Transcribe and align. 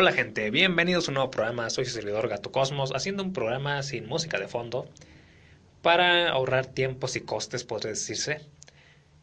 Hola 0.00 0.12
gente, 0.12 0.52
bienvenidos 0.52 1.08
a 1.08 1.10
un 1.10 1.14
nuevo 1.14 1.32
programa. 1.32 1.68
Soy 1.70 1.84
su 1.84 1.90
servidor 1.90 2.28
Gato 2.28 2.52
Cosmos, 2.52 2.92
haciendo 2.94 3.24
un 3.24 3.32
programa 3.32 3.82
sin 3.82 4.06
música 4.06 4.38
de 4.38 4.46
fondo 4.46 4.88
para 5.82 6.28
ahorrar 6.28 6.66
tiempos 6.66 7.16
y 7.16 7.22
costes, 7.22 7.64
podría 7.64 7.90
decirse. 7.90 8.42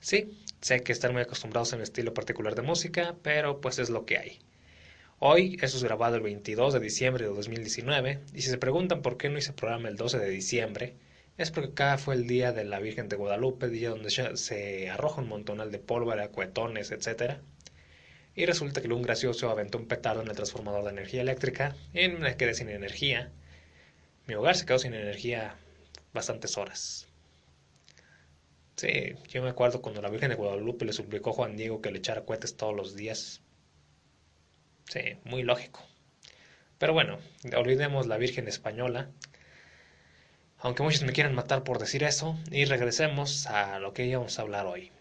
Sí, 0.02 0.38
sé 0.60 0.82
que 0.82 0.92
están 0.92 1.14
muy 1.14 1.22
acostumbrados 1.22 1.72
a 1.72 1.78
mi 1.78 1.84
estilo 1.84 2.14
particular 2.14 2.56
de 2.56 2.62
música, 2.64 3.16
pero 3.24 3.62
pues 3.62 3.80
es 3.80 3.90
lo 3.90 4.06
que 4.06 4.18
hay. 4.18 4.40
Hoy, 5.20 5.58
eso 5.62 5.78
es 5.78 5.84
grabado 5.86 6.18
el 6.18 6.24
22 6.24 6.74
de 6.74 6.82
diciembre 6.82 7.24
de 7.24 7.34
2019, 7.34 8.20
y 8.34 8.42
si 8.42 8.50
se 8.50 8.58
preguntan 8.58 9.02
por 9.02 9.16
qué 9.16 9.30
no 9.30 9.38
hice 9.38 9.54
programa 9.54 9.88
el 9.88 9.96
12 9.96 10.20
de 10.20 10.30
diciembre, 10.30 10.98
es 11.38 11.52
porque 11.52 11.70
acá 11.70 11.98
fue 11.98 12.16
el 12.16 12.28
día 12.28 12.52
de 12.52 12.66
la 12.66 12.82
Virgen 12.82 13.08
de 13.08 13.16
Guadalupe, 13.16 13.70
día 13.70 13.92
donde 13.92 14.10
se 14.10 14.90
arroja 14.90 15.22
un 15.22 15.30
montonal 15.30 15.72
de 15.72 15.80
pólvora, 15.80 16.28
cuetones, 16.32 16.92
etcétera. 16.92 17.40
Y 18.36 18.46
resulta 18.46 18.82
que 18.82 18.88
un 18.88 19.02
gracioso 19.02 19.50
aventó 19.50 19.78
un 19.78 19.88
petardo 19.88 20.22
en 20.22 20.28
el 20.28 20.36
transformador 20.36 20.84
de 20.84 20.90
energía 20.90 21.22
eléctrica 21.22 21.76
y 21.94 22.10
me 22.10 22.36
quedé 22.36 22.54
sin 22.54 22.70
energía. 22.70 23.32
Mi 24.28 24.36
hogar 24.36 24.56
se 24.56 24.66
quedó 24.66 24.80
sin 24.80 24.94
energía 24.94 25.56
bastantes 26.14 26.58
horas. 26.58 27.08
Sí, 28.76 29.14
yo 29.30 29.42
me 29.42 29.50
acuerdo 29.50 29.82
cuando 29.82 30.02
la 30.02 30.10
Virgen 30.10 30.30
de 30.30 30.36
Guadalupe 30.36 30.84
le 30.84 30.92
suplicó 30.92 31.30
a 31.30 31.34
Juan 31.34 31.56
Diego 31.56 31.82
que 31.82 31.92
le 31.92 32.00
echara 32.00 32.26
cohetes 32.26 32.58
todos 32.58 32.76
los 32.76 32.96
días. 32.96 33.42
Sí, 34.90 35.18
muy 35.24 35.44
lógico. 35.44 35.82
Pero 36.78 36.92
bueno, 36.92 37.20
olvidemos 37.56 38.06
la 38.08 38.18
Virgen 38.18 38.50
española. 38.50 39.10
Aunque 40.60 40.84
muchos 40.84 41.04
me 41.04 41.14
quieran 41.14 41.36
matar 41.36 41.64
por 41.64 41.80
decir 41.80 42.04
eso, 42.04 42.38
y 42.52 42.66
regresemos 42.66 43.46
a 43.48 43.80
lo 43.80 43.94
que 43.94 44.06
íbamos 44.06 44.38
a 44.38 44.42
hablar 44.42 44.66
hoy. 44.66 44.92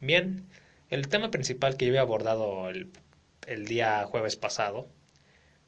Bien, 0.00 0.46
el 0.90 1.08
tema 1.08 1.30
principal 1.30 1.76
que 1.76 1.86
yo 1.86 1.92
había 1.92 2.00
abordado 2.02 2.68
el, 2.68 2.90
el, 3.46 3.66
día 3.66 4.04
jueves 4.04 4.36
pasado 4.36 4.88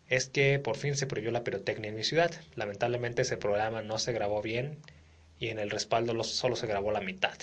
es 0.08 0.28
que 0.28 0.58
por 0.58 0.76
fin 0.76 0.96
se 0.96 1.06
prohibió 1.06 1.30
la 1.30 1.44
pirotecnia 1.44 1.90
en 1.90 1.96
mi 1.96 2.04
ciudad. 2.04 2.32
Lamentablemente 2.54 3.22
ese 3.22 3.36
programa 3.36 3.82
no 3.82 3.98
se 3.98 4.12
grabó 4.12 4.42
bien 4.42 4.78
y 5.38 5.48
en 5.48 5.58
el 5.58 5.70
respaldo 5.70 6.22
solo 6.24 6.56
se 6.56 6.66
grabó 6.66 6.92
la 6.92 7.00
mitad. 7.00 7.36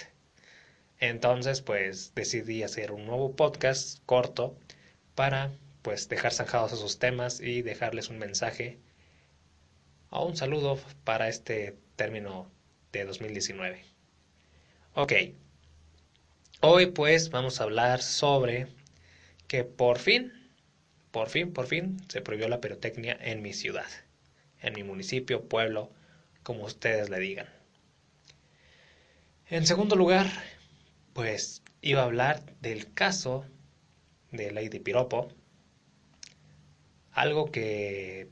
Entonces 1.00 1.62
pues 1.62 2.14
decidí 2.16 2.64
hacer 2.64 2.91
un 2.91 3.06
nuevo 3.06 3.35
podcast 3.35 4.00
corto 4.06 4.58
para 5.14 5.52
pues 5.81 6.09
dejar 6.09 6.34
zanjados 6.34 6.74
esos 6.74 6.97
temas 7.00 7.40
y 7.41 7.62
dejarles 7.62 8.09
un 8.09 8.18
mensaje 8.18 8.80
o 10.09 10.25
un 10.25 10.38
saludo 10.38 10.80
para 11.03 11.28
este 11.28 11.78
término 11.96 12.50
de 12.91 13.06
2019. 13.06 13.84
Ok, 14.94 15.14
Hoy 16.62 16.88
pues 16.88 17.30
vamos 17.32 17.60
a 17.60 17.66
hablar 17.66 18.02
sobre 18.02 18.68
que 19.48 19.66
por 19.66 20.00
fin, 20.00 20.32
por 21.12 21.30
fin, 21.30 21.52
por 21.52 21.68
fin 21.68 21.98
se 22.08 22.22
prohibió 22.22 22.48
la 22.48 22.62
pirotecnia 22.62 23.18
en 23.22 23.42
mi 23.42 23.54
ciudad, 23.54 23.88
en 24.62 24.74
mi 24.74 24.84
municipio, 24.84 25.50
pueblo, 25.50 25.92
como 26.44 26.64
ustedes 26.64 27.10
le 27.10 27.20
digan. 27.20 27.48
En 29.50 29.68
segundo 29.68 29.98
lugar, 29.98 30.28
pues 31.14 31.62
iba 31.82 32.02
a 32.02 32.06
hablar 32.06 32.42
del 32.62 32.94
caso 32.94 33.46
de 34.32 34.52
Lady 34.52 34.80
Piropo, 34.80 35.34
algo 37.12 37.52
que 37.52 38.30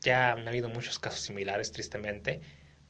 ya 0.00 0.32
han 0.32 0.48
habido 0.48 0.68
muchos 0.68 0.98
casos 0.98 1.20
similares, 1.20 1.70
tristemente, 1.70 2.40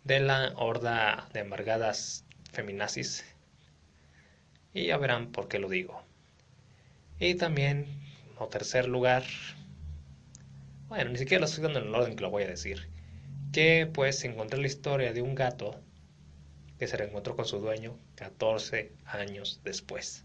de 0.04 0.20
la 0.20 0.54
horda 0.56 1.28
de 1.34 1.40
amargadas 1.40 2.24
feminazis 2.52 3.24
y 4.72 4.86
ya 4.86 4.96
verán 4.98 5.32
por 5.32 5.48
qué 5.48 5.58
lo 5.58 5.68
digo. 5.68 6.02
Y 7.18 7.34
también, 7.34 7.86
o 8.38 8.48
tercer 8.48 8.88
lugar, 8.88 9.24
bueno, 10.88 11.10
ni 11.10 11.18
siquiera 11.18 11.40
lo 11.40 11.46
estoy 11.46 11.62
dando 11.62 11.80
en 11.80 11.88
el 11.88 11.94
orden 11.94 12.16
que 12.16 12.22
lo 12.22 12.30
voy 12.30 12.44
a 12.44 12.48
decir, 12.48 12.88
que 13.52 13.88
pues 13.92 14.24
encontré 14.24 14.60
la 14.60 14.66
historia 14.66 15.12
de 15.12 15.22
un 15.22 15.34
gato 15.34 15.80
que 16.78 16.86
se 16.86 16.96
reencontró 16.96 17.36
con 17.36 17.44
su 17.44 17.58
dueño 17.58 17.98
14 18.14 18.92
años 19.04 19.60
después. 19.64 20.24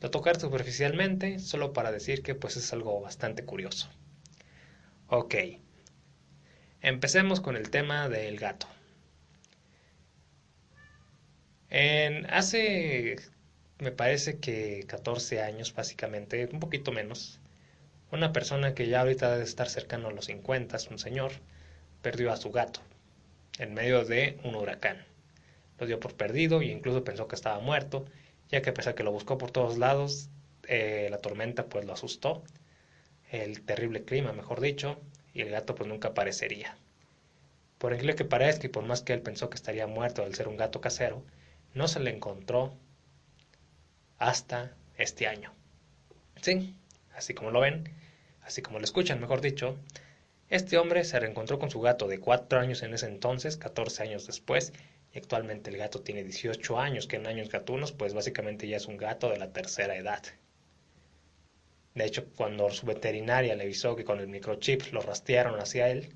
Lo 0.00 0.10
tocar 0.10 0.40
superficialmente, 0.40 1.38
solo 1.38 1.72
para 1.72 1.92
decir 1.92 2.22
que 2.22 2.34
pues 2.34 2.56
es 2.56 2.72
algo 2.72 3.00
bastante 3.00 3.44
curioso. 3.44 3.88
Ok, 5.06 5.34
empecemos 6.80 7.40
con 7.40 7.56
el 7.56 7.70
tema 7.70 8.08
del 8.08 8.38
gato. 8.38 8.66
En 11.74 12.26
hace, 12.26 13.16
me 13.78 13.92
parece 13.92 14.38
que 14.38 14.84
14 14.86 15.40
años 15.40 15.72
básicamente, 15.74 16.46
un 16.52 16.60
poquito 16.60 16.92
menos, 16.92 17.40
una 18.10 18.30
persona 18.34 18.74
que 18.74 18.88
ya 18.88 19.00
ahorita 19.00 19.30
debe 19.32 19.44
estar 19.44 19.70
cercano 19.70 20.08
a 20.08 20.12
los 20.12 20.26
50, 20.26 20.76
un 20.90 20.98
señor, 20.98 21.32
perdió 22.02 22.30
a 22.30 22.36
su 22.36 22.50
gato 22.50 22.80
en 23.58 23.72
medio 23.72 24.04
de 24.04 24.38
un 24.44 24.54
huracán. 24.54 25.02
Lo 25.78 25.86
dio 25.86 25.98
por 25.98 26.14
perdido 26.14 26.60
e 26.60 26.66
incluso 26.66 27.04
pensó 27.04 27.26
que 27.26 27.36
estaba 27.36 27.58
muerto, 27.60 28.04
ya 28.50 28.60
que 28.60 28.68
a 28.68 28.74
pesar 28.74 28.94
que 28.94 29.02
lo 29.02 29.10
buscó 29.10 29.38
por 29.38 29.50
todos 29.50 29.78
lados, 29.78 30.28
eh, 30.68 31.08
la 31.10 31.22
tormenta 31.22 31.64
pues 31.70 31.86
lo 31.86 31.94
asustó, 31.94 32.44
el 33.30 33.62
terrible 33.62 34.04
clima 34.04 34.34
mejor 34.34 34.60
dicho, 34.60 35.00
y 35.32 35.40
el 35.40 35.48
gato 35.48 35.74
pues 35.74 35.88
nunca 35.88 36.08
aparecería. 36.08 36.76
Por 37.78 37.92
increíble 37.92 38.14
que 38.14 38.26
parezca 38.26 38.66
y 38.66 38.68
por 38.68 38.84
más 38.84 39.00
que 39.00 39.14
él 39.14 39.22
pensó 39.22 39.48
que 39.48 39.56
estaría 39.56 39.86
muerto 39.86 40.22
al 40.22 40.34
ser 40.34 40.48
un 40.48 40.58
gato 40.58 40.82
casero, 40.82 41.24
no 41.74 41.88
se 41.88 42.00
le 42.00 42.10
encontró 42.10 42.74
hasta 44.18 44.74
este 44.96 45.26
año. 45.26 45.52
Sí, 46.40 46.74
así 47.14 47.34
como 47.34 47.50
lo 47.50 47.60
ven, 47.60 47.88
así 48.42 48.62
como 48.62 48.78
lo 48.78 48.84
escuchan, 48.84 49.20
mejor 49.20 49.40
dicho, 49.40 49.76
este 50.48 50.76
hombre 50.76 51.04
se 51.04 51.18
reencontró 51.18 51.58
con 51.58 51.70
su 51.70 51.80
gato 51.80 52.08
de 52.08 52.18
4 52.18 52.60
años 52.60 52.82
en 52.82 52.94
ese 52.94 53.06
entonces, 53.06 53.56
14 53.56 54.02
años 54.02 54.26
después, 54.26 54.72
y 55.14 55.18
actualmente 55.18 55.70
el 55.70 55.76
gato 55.76 56.00
tiene 56.00 56.24
18 56.24 56.78
años, 56.78 57.06
que 57.06 57.16
en 57.16 57.26
años 57.26 57.48
gatunos, 57.48 57.92
pues 57.92 58.14
básicamente 58.14 58.68
ya 58.68 58.76
es 58.76 58.86
un 58.86 58.96
gato 58.96 59.30
de 59.30 59.38
la 59.38 59.52
tercera 59.52 59.96
edad. 59.96 60.22
De 61.94 62.04
hecho, 62.04 62.26
cuando 62.36 62.70
su 62.70 62.86
veterinaria 62.86 63.54
le 63.54 63.64
avisó 63.64 63.96
que 63.96 64.04
con 64.04 64.20
el 64.20 64.28
microchip 64.28 64.92
lo 64.92 65.00
rastrearon 65.02 65.60
hacia 65.60 65.88
él, 65.88 66.14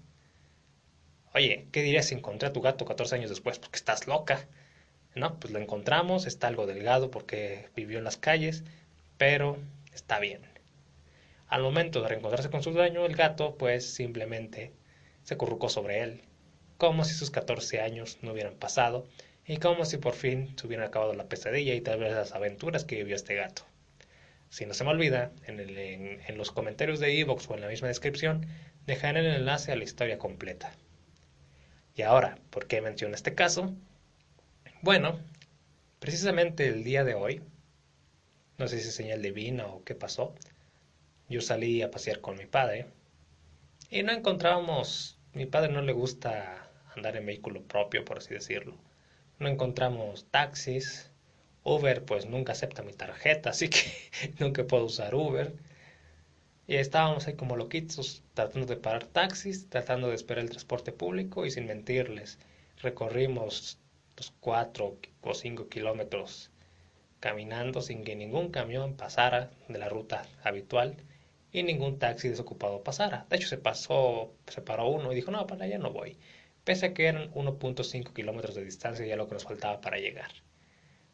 oye, 1.34 1.68
¿qué 1.70 1.82
dirías 1.82 2.06
si 2.06 2.14
encontré 2.14 2.48
a 2.48 2.52
tu 2.52 2.62
gato 2.62 2.86
14 2.86 3.16
años 3.16 3.30
después? 3.30 3.58
Porque 3.58 3.76
estás 3.76 4.06
loca. 4.06 4.48
No, 5.16 5.40
pues 5.40 5.52
lo 5.52 5.58
encontramos, 5.58 6.26
está 6.26 6.46
algo 6.46 6.66
delgado 6.66 7.10
porque 7.10 7.70
vivió 7.74 7.98
en 7.98 8.04
las 8.04 8.18
calles, 8.18 8.64
pero 9.16 9.56
está 9.94 10.20
bien. 10.20 10.42
Al 11.48 11.62
momento 11.62 12.02
de 12.02 12.08
reencontrarse 12.08 12.50
con 12.50 12.62
su 12.62 12.72
dueño, 12.72 13.06
el 13.06 13.16
gato 13.16 13.56
pues 13.56 13.94
simplemente 13.94 14.72
se 15.22 15.38
currucó 15.38 15.70
sobre 15.70 16.00
él, 16.02 16.20
como 16.76 17.02
si 17.04 17.14
sus 17.14 17.30
14 17.30 17.80
años 17.80 18.18
no 18.20 18.32
hubieran 18.32 18.56
pasado 18.56 19.06
y 19.46 19.56
como 19.56 19.86
si 19.86 19.96
por 19.96 20.12
fin 20.12 20.54
se 20.58 20.66
hubieran 20.66 20.86
acabado 20.86 21.14
la 21.14 21.28
pesadilla 21.28 21.74
y 21.74 21.80
tal 21.80 21.98
vez 21.98 22.12
las 22.12 22.32
aventuras 22.32 22.84
que 22.84 22.96
vivió 22.96 23.16
este 23.16 23.36
gato. 23.36 23.62
Si 24.50 24.66
no 24.66 24.74
se 24.74 24.84
me 24.84 24.90
olvida, 24.90 25.32
en, 25.46 26.36
los 26.36 26.52
comentarios 26.52 27.00
de 27.00 27.18
Evox 27.18 27.48
o 27.48 27.54
en 27.54 27.62
la 27.62 27.68
misma 27.68 27.88
descripción 27.88 28.46
dejaré 28.86 29.20
el 29.20 29.34
enlace 29.34 29.72
a 29.72 29.76
la 29.76 29.84
historia 29.84 30.18
completa. 30.18 30.72
Y 31.94 32.02
ahora, 32.02 32.38
¿por 32.50 32.66
qué 32.66 32.82
menciono 32.82 33.14
este 33.14 33.34
caso? 33.34 33.72
Bueno, 34.86 35.18
precisamente 35.98 36.68
el 36.68 36.84
día 36.84 37.02
de 37.02 37.14
hoy, 37.14 37.42
no 38.56 38.68
sé 38.68 38.78
si 38.78 38.86
es 38.86 38.94
señal 38.94 39.20
divina 39.20 39.66
o 39.66 39.82
qué 39.82 39.96
pasó, 39.96 40.32
yo 41.28 41.40
salí 41.40 41.82
a 41.82 41.90
pasear 41.90 42.20
con 42.20 42.36
mi 42.38 42.46
padre 42.46 42.86
y 43.90 44.04
no 44.04 44.12
encontrábamos, 44.12 45.18
mi 45.32 45.44
padre 45.44 45.72
no 45.72 45.82
le 45.82 45.92
gusta 45.92 46.70
andar 46.94 47.16
en 47.16 47.26
vehículo 47.26 47.64
propio, 47.64 48.04
por 48.04 48.18
así 48.18 48.32
decirlo. 48.32 48.76
No 49.40 49.48
encontramos 49.48 50.28
taxis, 50.30 51.10
Uber 51.64 52.04
pues 52.04 52.26
nunca 52.26 52.52
acepta 52.52 52.84
mi 52.84 52.92
tarjeta, 52.92 53.50
así 53.50 53.68
que 53.68 53.90
nunca 54.38 54.62
puedo 54.68 54.84
usar 54.84 55.16
Uber. 55.16 55.52
Y 56.68 56.76
estábamos 56.76 57.26
ahí 57.26 57.34
como 57.34 57.56
loquitos 57.56 58.22
tratando 58.34 58.68
de 58.68 58.76
parar 58.76 59.04
taxis, 59.04 59.68
tratando 59.68 60.10
de 60.10 60.14
esperar 60.14 60.44
el 60.44 60.50
transporte 60.50 60.92
público 60.92 61.44
y 61.44 61.50
sin 61.50 61.66
mentirles, 61.66 62.38
recorrimos 62.82 63.80
los 64.16 64.32
cuatro 64.40 64.98
o 65.20 65.34
cinco 65.34 65.68
kilómetros 65.68 66.50
caminando 67.20 67.80
sin 67.80 68.04
que 68.04 68.16
ningún 68.16 68.50
camión 68.50 68.96
pasara 68.96 69.50
de 69.68 69.78
la 69.78 69.88
ruta 69.88 70.22
habitual 70.42 70.96
y 71.52 71.62
ningún 71.62 71.98
taxi 71.98 72.28
desocupado 72.28 72.82
pasara. 72.82 73.26
De 73.30 73.36
hecho, 73.36 73.48
se 73.48 73.58
pasó, 73.58 74.34
se 74.46 74.60
paró 74.60 74.88
uno 74.88 75.12
y 75.12 75.14
dijo, 75.14 75.30
no, 75.30 75.46
para 75.46 75.64
allá 75.64 75.78
no 75.78 75.92
voy. 75.92 76.18
Pese 76.64 76.86
a 76.86 76.94
que 76.94 77.06
eran 77.06 77.32
1.5 77.32 78.12
kilómetros 78.12 78.54
de 78.54 78.64
distancia 78.64 79.06
ya 79.06 79.16
lo 79.16 79.26
que 79.26 79.34
nos 79.34 79.44
faltaba 79.44 79.80
para 79.80 79.98
llegar. 79.98 80.30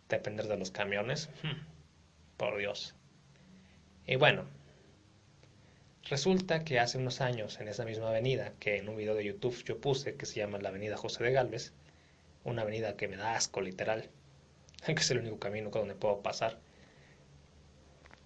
Depender 0.08 0.46
de 0.46 0.56
los 0.56 0.70
camiones, 0.70 1.31
hmm, 1.43 2.37
por 2.37 2.58
Dios. 2.58 2.94
Y 4.06 4.16
bueno, 4.16 4.46
resulta 6.08 6.64
que 6.64 6.81
hace 6.81 6.99
unos 6.99 7.20
años 7.20 7.60
en 7.60 7.69
esa 7.69 7.84
misma 7.84 8.08
avenida, 8.08 8.52
que 8.58 8.78
en 8.78 8.88
un 8.88 8.96
video 8.96 9.14
de 9.14 9.25
YouTube 9.25 9.62
yo 9.64 9.81
puse, 9.81 10.16
que 10.16 10.26
se 10.26 10.40
llama 10.40 10.58
la 10.58 10.70
avenida 10.70 10.96
José 10.96 11.22
de 11.25 11.32
Galvez, 11.32 11.72
una 12.44 12.62
avenida 12.62 12.96
que 12.96 13.08
me 13.08 13.16
da 13.16 13.36
asco 13.36 13.60
literal, 13.60 14.10
que 14.86 14.92
es 14.92 15.10
el 15.10 15.18
único 15.18 15.38
camino 15.38 15.70
donde 15.70 15.94
puedo 15.94 16.22
pasar, 16.22 16.58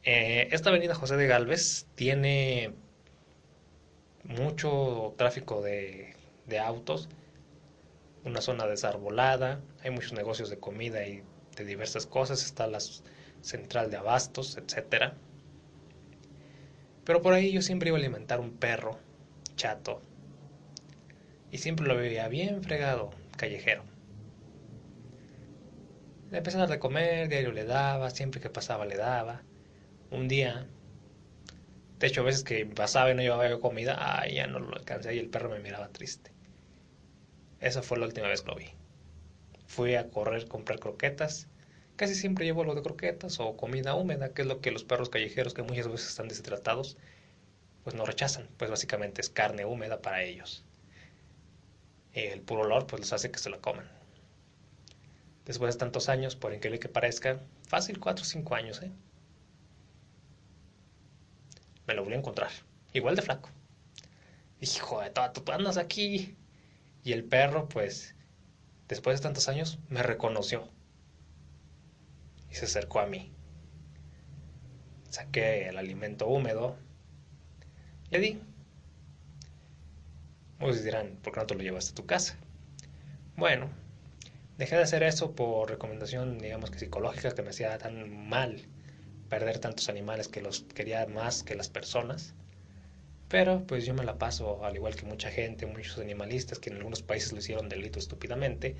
eh, 0.08 0.48
esta 0.52 0.70
avenida 0.70 0.94
José 0.94 1.16
de 1.16 1.26
Galvez 1.26 1.88
tiene 1.96 2.72
mucho 4.22 5.14
tráfico 5.18 5.62
de, 5.62 6.14
autos, 6.62 7.08
una 8.24 8.40
zona 8.40 8.66
desarbolada, 8.68 9.60
hay 9.82 9.90
muchos 9.90 10.12
negocios 10.12 10.48
de 10.48 10.60
comida 10.60 11.04
y 11.04 11.24
de 11.56 11.64
diversas 11.64 12.06
cosas, 12.06 12.44
está 12.44 12.68
la 12.68 12.78
central 13.40 13.90
de 13.90 13.96
abastos, 13.96 14.56
etc. 14.56 15.14
Pero 17.04 17.20
por 17.20 17.34
ahí 17.34 17.50
yo 17.50 17.60
siempre 17.60 17.88
iba 17.88 17.98
a 17.98 18.00
alimentar 18.00 18.38
un 18.38 18.52
perro 18.52 18.98
chato 19.56 20.00
y 21.50 21.58
siempre 21.58 21.84
lo 21.84 21.96
veía 21.96 22.28
bien 22.28 22.62
fregado, 22.62 23.10
callejero. 23.36 23.82
Le 26.30 26.38
empecé 26.38 26.56
a 26.56 26.60
dar 26.60 26.68
de 26.70 26.78
comer, 26.78 27.28
diario 27.28 27.52
le 27.52 27.64
daba, 27.64 28.10
siempre 28.10 28.40
que 28.40 28.50
pasaba 28.50 28.84
le 28.86 28.96
daba 28.96 29.42
un 30.10 30.28
día, 30.28 30.66
de 31.98 32.06
hecho 32.06 32.20
a 32.20 32.24
veces 32.24 32.44
que 32.44 32.66
pasaba 32.66 33.10
y 33.10 33.14
no 33.14 33.22
llevaba 33.22 33.60
comida, 33.60 33.96
ah, 33.98 34.26
ya 34.28 34.46
no 34.46 34.58
lo 34.58 34.74
alcancé 34.76 35.14
y 35.14 35.18
el 35.18 35.28
perro 35.28 35.50
me 35.50 35.60
miraba 35.60 35.88
triste. 35.88 36.32
Esa 37.60 37.82
fue 37.82 37.98
la 37.98 38.06
última 38.06 38.28
vez 38.28 38.42
que 38.42 38.50
lo 38.50 38.56
vi. 38.56 38.66
Fui 39.66 39.94
a 39.94 40.10
correr, 40.10 40.46
comprar 40.46 40.78
croquetas. 40.78 41.48
Casi 41.96 42.14
siempre 42.14 42.44
llevo 42.44 42.60
algo 42.62 42.74
de 42.74 42.82
croquetas 42.82 43.40
o 43.40 43.56
comida 43.56 43.94
húmeda, 43.94 44.34
que 44.34 44.42
es 44.42 44.48
lo 44.48 44.60
que 44.60 44.70
los 44.70 44.84
perros 44.84 45.08
callejeros, 45.08 45.54
que 45.54 45.62
muchas 45.62 45.88
veces 45.88 46.08
están 46.08 46.28
deshidratados, 46.28 46.96
pues 47.82 47.96
no 47.96 48.04
rechazan. 48.04 48.48
Pues 48.58 48.70
básicamente 48.70 49.22
es 49.22 49.30
carne 49.30 49.64
húmeda 49.64 50.02
para 50.02 50.22
ellos. 50.22 50.64
El 52.12 52.42
puro 52.42 52.62
olor 52.62 52.86
pues 52.86 53.00
les 53.00 53.12
hace 53.12 53.30
que 53.30 53.38
se 53.38 53.50
la 53.50 53.58
coman. 53.58 53.95
Después 55.46 55.74
de 55.74 55.78
tantos 55.78 56.08
años, 56.08 56.34
por 56.36 56.52
increíble 56.52 56.80
que 56.80 56.88
parezca, 56.88 57.40
fácil 57.68 58.00
4 58.00 58.22
o 58.22 58.26
5 58.26 58.54
años, 58.54 58.82
¿eh? 58.82 58.90
me 61.86 61.94
lo 61.94 62.02
volví 62.02 62.14
a 62.14 62.18
encontrar. 62.18 62.50
Igual 62.92 63.16
de 63.16 63.22
flaco. 63.22 63.50
Hijo 64.60 65.00
de 65.00 65.10
toda, 65.10 65.32
tú 65.32 65.50
andas 65.52 65.76
aquí. 65.76 66.36
Y 67.04 67.12
el 67.12 67.24
perro, 67.24 67.68
pues, 67.68 68.16
después 68.88 69.18
de 69.18 69.22
tantos 69.22 69.48
años, 69.48 69.78
me 69.88 70.02
reconoció. 70.02 70.68
Y 72.50 72.54
se 72.54 72.64
acercó 72.64 73.00
a 73.00 73.06
mí. 73.06 73.32
Saqué 75.10 75.68
el 75.68 75.78
alimento 75.78 76.26
húmedo. 76.26 76.76
Le 78.10 78.18
di. 78.18 78.42
Muchos 80.58 80.82
dirán, 80.82 81.18
¿por 81.22 81.32
qué 81.32 81.40
no 81.40 81.46
te 81.46 81.54
lo 81.54 81.62
llevaste 81.62 81.92
a 81.92 81.94
tu 81.94 82.06
casa? 82.06 82.36
Bueno, 83.36 83.70
dejé 84.58 84.76
de 84.76 84.82
hacer 84.82 85.02
eso 85.02 85.32
por 85.32 85.70
recomendación, 85.70 86.38
digamos 86.38 86.70
que 86.70 86.78
psicológica, 86.78 87.32
que 87.32 87.42
me 87.42 87.50
hacía 87.50 87.76
tan 87.78 88.28
mal 88.28 88.62
perder 89.28 89.58
tantos 89.58 89.88
animales 89.88 90.28
que 90.28 90.40
los 90.40 90.62
quería 90.62 91.06
más 91.06 91.42
que 91.42 91.54
las 91.54 91.68
personas. 91.68 92.34
Pero 93.28 93.66
pues 93.66 93.84
yo 93.84 93.92
me 93.92 94.04
la 94.04 94.18
paso, 94.18 94.64
al 94.64 94.76
igual 94.76 94.94
que 94.94 95.04
mucha 95.04 95.30
gente, 95.30 95.66
muchos 95.66 95.98
animalistas 95.98 96.58
que 96.58 96.70
en 96.70 96.76
algunos 96.76 97.02
países 97.02 97.32
lo 97.32 97.38
hicieron 97.38 97.68
delito 97.68 97.98
estúpidamente, 97.98 98.76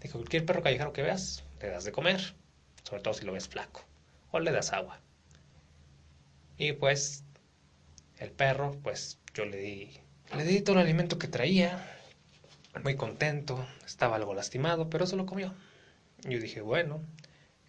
de 0.00 0.08
que 0.08 0.12
cualquier 0.12 0.46
perro 0.46 0.62
callejero 0.62 0.92
que 0.92 1.02
veas, 1.02 1.44
le 1.60 1.68
das 1.68 1.84
de 1.84 1.92
comer, 1.92 2.34
sobre 2.82 3.02
todo 3.02 3.14
si 3.14 3.26
lo 3.26 3.32
ves 3.32 3.48
flaco, 3.48 3.84
o 4.30 4.40
le 4.40 4.52
das 4.52 4.72
agua. 4.72 5.00
Y 6.56 6.72
pues 6.72 7.24
el 8.18 8.30
perro, 8.30 8.78
pues 8.82 9.18
yo 9.34 9.44
le 9.44 9.58
di, 9.58 10.00
le 10.34 10.44
di 10.44 10.62
todo 10.62 10.76
el 10.76 10.82
alimento 10.82 11.18
que 11.18 11.28
traía, 11.28 11.84
muy 12.82 12.96
contento, 12.96 13.66
estaba 13.86 14.16
algo 14.16 14.34
lastimado, 14.34 14.90
pero 14.90 15.06
se 15.06 15.16
lo 15.16 15.26
comió. 15.26 15.54
Yo 16.22 16.38
dije, 16.40 16.60
bueno, 16.60 17.02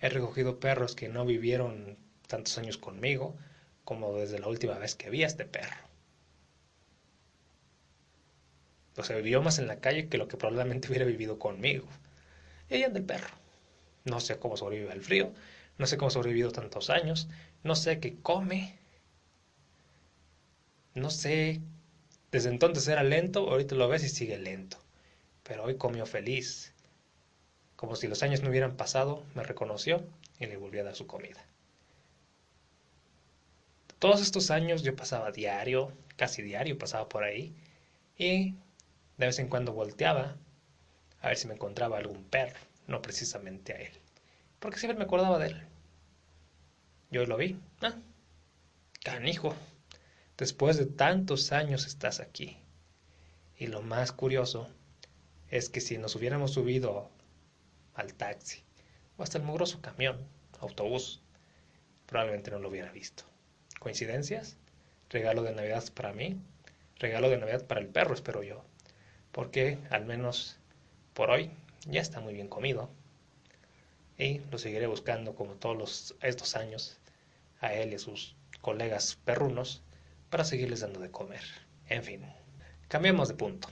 he 0.01 0.09
recogido 0.09 0.59
perros 0.59 0.95
que 0.95 1.09
no 1.09 1.25
vivieron 1.25 1.97
tantos 2.27 2.57
años 2.57 2.77
conmigo 2.77 3.35
como 3.83 4.15
desde 4.17 4.39
la 4.39 4.47
última 4.47 4.77
vez 4.77 4.95
que 4.95 5.09
vi 5.09 5.23
a 5.23 5.27
este 5.27 5.45
perro. 5.45 5.77
O 8.97 9.03
sea, 9.03 9.17
vivió 9.17 9.41
más 9.41 9.59
en 9.59 9.67
la 9.67 9.79
calle 9.79 10.07
que 10.09 10.17
lo 10.17 10.27
que 10.27 10.37
probablemente 10.37 10.87
hubiera 10.87 11.05
vivido 11.05 11.37
conmigo. 11.37 11.87
Y 12.69 12.83
anda 12.83 12.99
el 12.99 13.05
perro. 13.05 13.29
No 14.05 14.19
sé 14.19 14.37
cómo 14.39 14.57
sobrevive 14.57 14.91
al 14.91 15.01
frío, 15.01 15.33
no 15.77 15.87
sé 15.87 15.97
cómo 15.97 16.07
ha 16.07 16.11
sobrevivido 16.11 16.51
tantos 16.51 16.89
años, 16.89 17.27
no 17.63 17.75
sé 17.75 17.99
qué 17.99 18.15
come, 18.21 18.77
no 20.95 21.11
sé. 21.11 21.61
Desde 22.31 22.49
entonces 22.49 22.87
era 22.87 23.03
lento, 23.03 23.49
ahorita 23.49 23.75
lo 23.75 23.87
ves 23.87 24.03
y 24.03 24.09
sigue 24.09 24.37
lento. 24.37 24.77
Pero 25.45 25.63
hoy 25.63 25.77
comió 25.77 26.05
feliz. 26.05 26.73
Como 27.75 27.95
si 27.95 28.07
los 28.07 28.23
años 28.23 28.41
no 28.41 28.49
hubieran 28.49 28.75
pasado, 28.75 29.23
me 29.35 29.43
reconoció 29.43 30.03
y 30.39 30.47
le 30.47 30.57
volví 30.57 30.79
a 30.79 30.83
dar 30.83 30.95
su 30.95 31.07
comida. 31.07 31.45
Todos 33.99 34.21
estos 34.21 34.51
años 34.51 34.81
yo 34.81 34.95
pasaba 34.95 35.31
diario, 35.31 35.93
casi 36.17 36.41
diario 36.41 36.77
pasaba 36.77 37.07
por 37.07 37.23
ahí 37.23 37.55
y 38.17 38.55
de 39.17 39.25
vez 39.27 39.39
en 39.39 39.47
cuando 39.47 39.73
volteaba 39.73 40.35
a 41.21 41.27
ver 41.27 41.37
si 41.37 41.47
me 41.47 41.53
encontraba 41.53 41.97
algún 41.97 42.23
perro, 42.23 42.59
no 42.87 43.01
precisamente 43.01 43.73
a 43.73 43.77
él, 43.77 43.91
porque 44.59 44.79
siempre 44.79 44.97
me 44.97 45.05
acordaba 45.05 45.39
de 45.39 45.47
él. 45.47 45.67
Yo 47.09 47.25
lo 47.25 47.37
vi, 47.37 47.57
ah, 47.81 47.95
canijo, 49.03 49.55
después 50.37 50.77
de 50.77 50.85
tantos 50.85 51.51
años 51.51 51.85
estás 51.85 52.19
aquí. 52.19 52.57
Y 53.57 53.67
lo 53.67 53.81
más 53.81 54.11
curioso 54.11 54.69
es 55.49 55.69
que 55.69 55.81
si 55.81 55.97
nos 55.97 56.15
hubiéramos 56.15 56.51
subido 56.51 57.09
al 57.93 58.13
taxi 58.13 58.63
o 59.17 59.23
hasta 59.23 59.37
el 59.37 59.43
mugroso 59.43 59.81
camión, 59.81 60.17
autobús, 60.59 61.21
probablemente 62.05 62.51
no 62.51 62.59
lo 62.59 62.69
hubiera 62.69 62.91
visto. 62.91 63.23
¿Coincidencias? 63.79 64.57
Regalo 65.09 65.43
de 65.43 65.53
Navidad 65.53 65.83
para 65.93 66.13
mí, 66.13 66.37
regalo 66.99 67.29
de 67.29 67.37
Navidad 67.37 67.65
para 67.65 67.81
el 67.81 67.87
perro, 67.87 68.13
espero 68.13 68.43
yo. 68.43 68.63
Porque 69.31 69.77
al 69.89 70.05
menos 70.05 70.57
por 71.13 71.29
hoy 71.29 71.51
ya 71.87 72.01
está 72.01 72.19
muy 72.19 72.33
bien 72.33 72.47
comido. 72.47 72.89
Y 74.17 74.39
lo 74.51 74.57
seguiré 74.57 74.87
buscando 74.87 75.35
como 75.35 75.53
todos 75.53 76.15
estos 76.21 76.55
años 76.55 76.97
a 77.59 77.73
él 77.73 77.93
y 77.93 77.99
sus 77.99 78.35
colegas 78.61 79.17
perrunos 79.25 79.81
para 80.29 80.45
seguirles 80.45 80.79
dando 80.79 80.99
de 80.99 81.11
comer. 81.11 81.43
En 81.89 82.03
fin, 82.03 82.21
cambiemos 82.87 83.27
de 83.27 83.35
punto. 83.35 83.67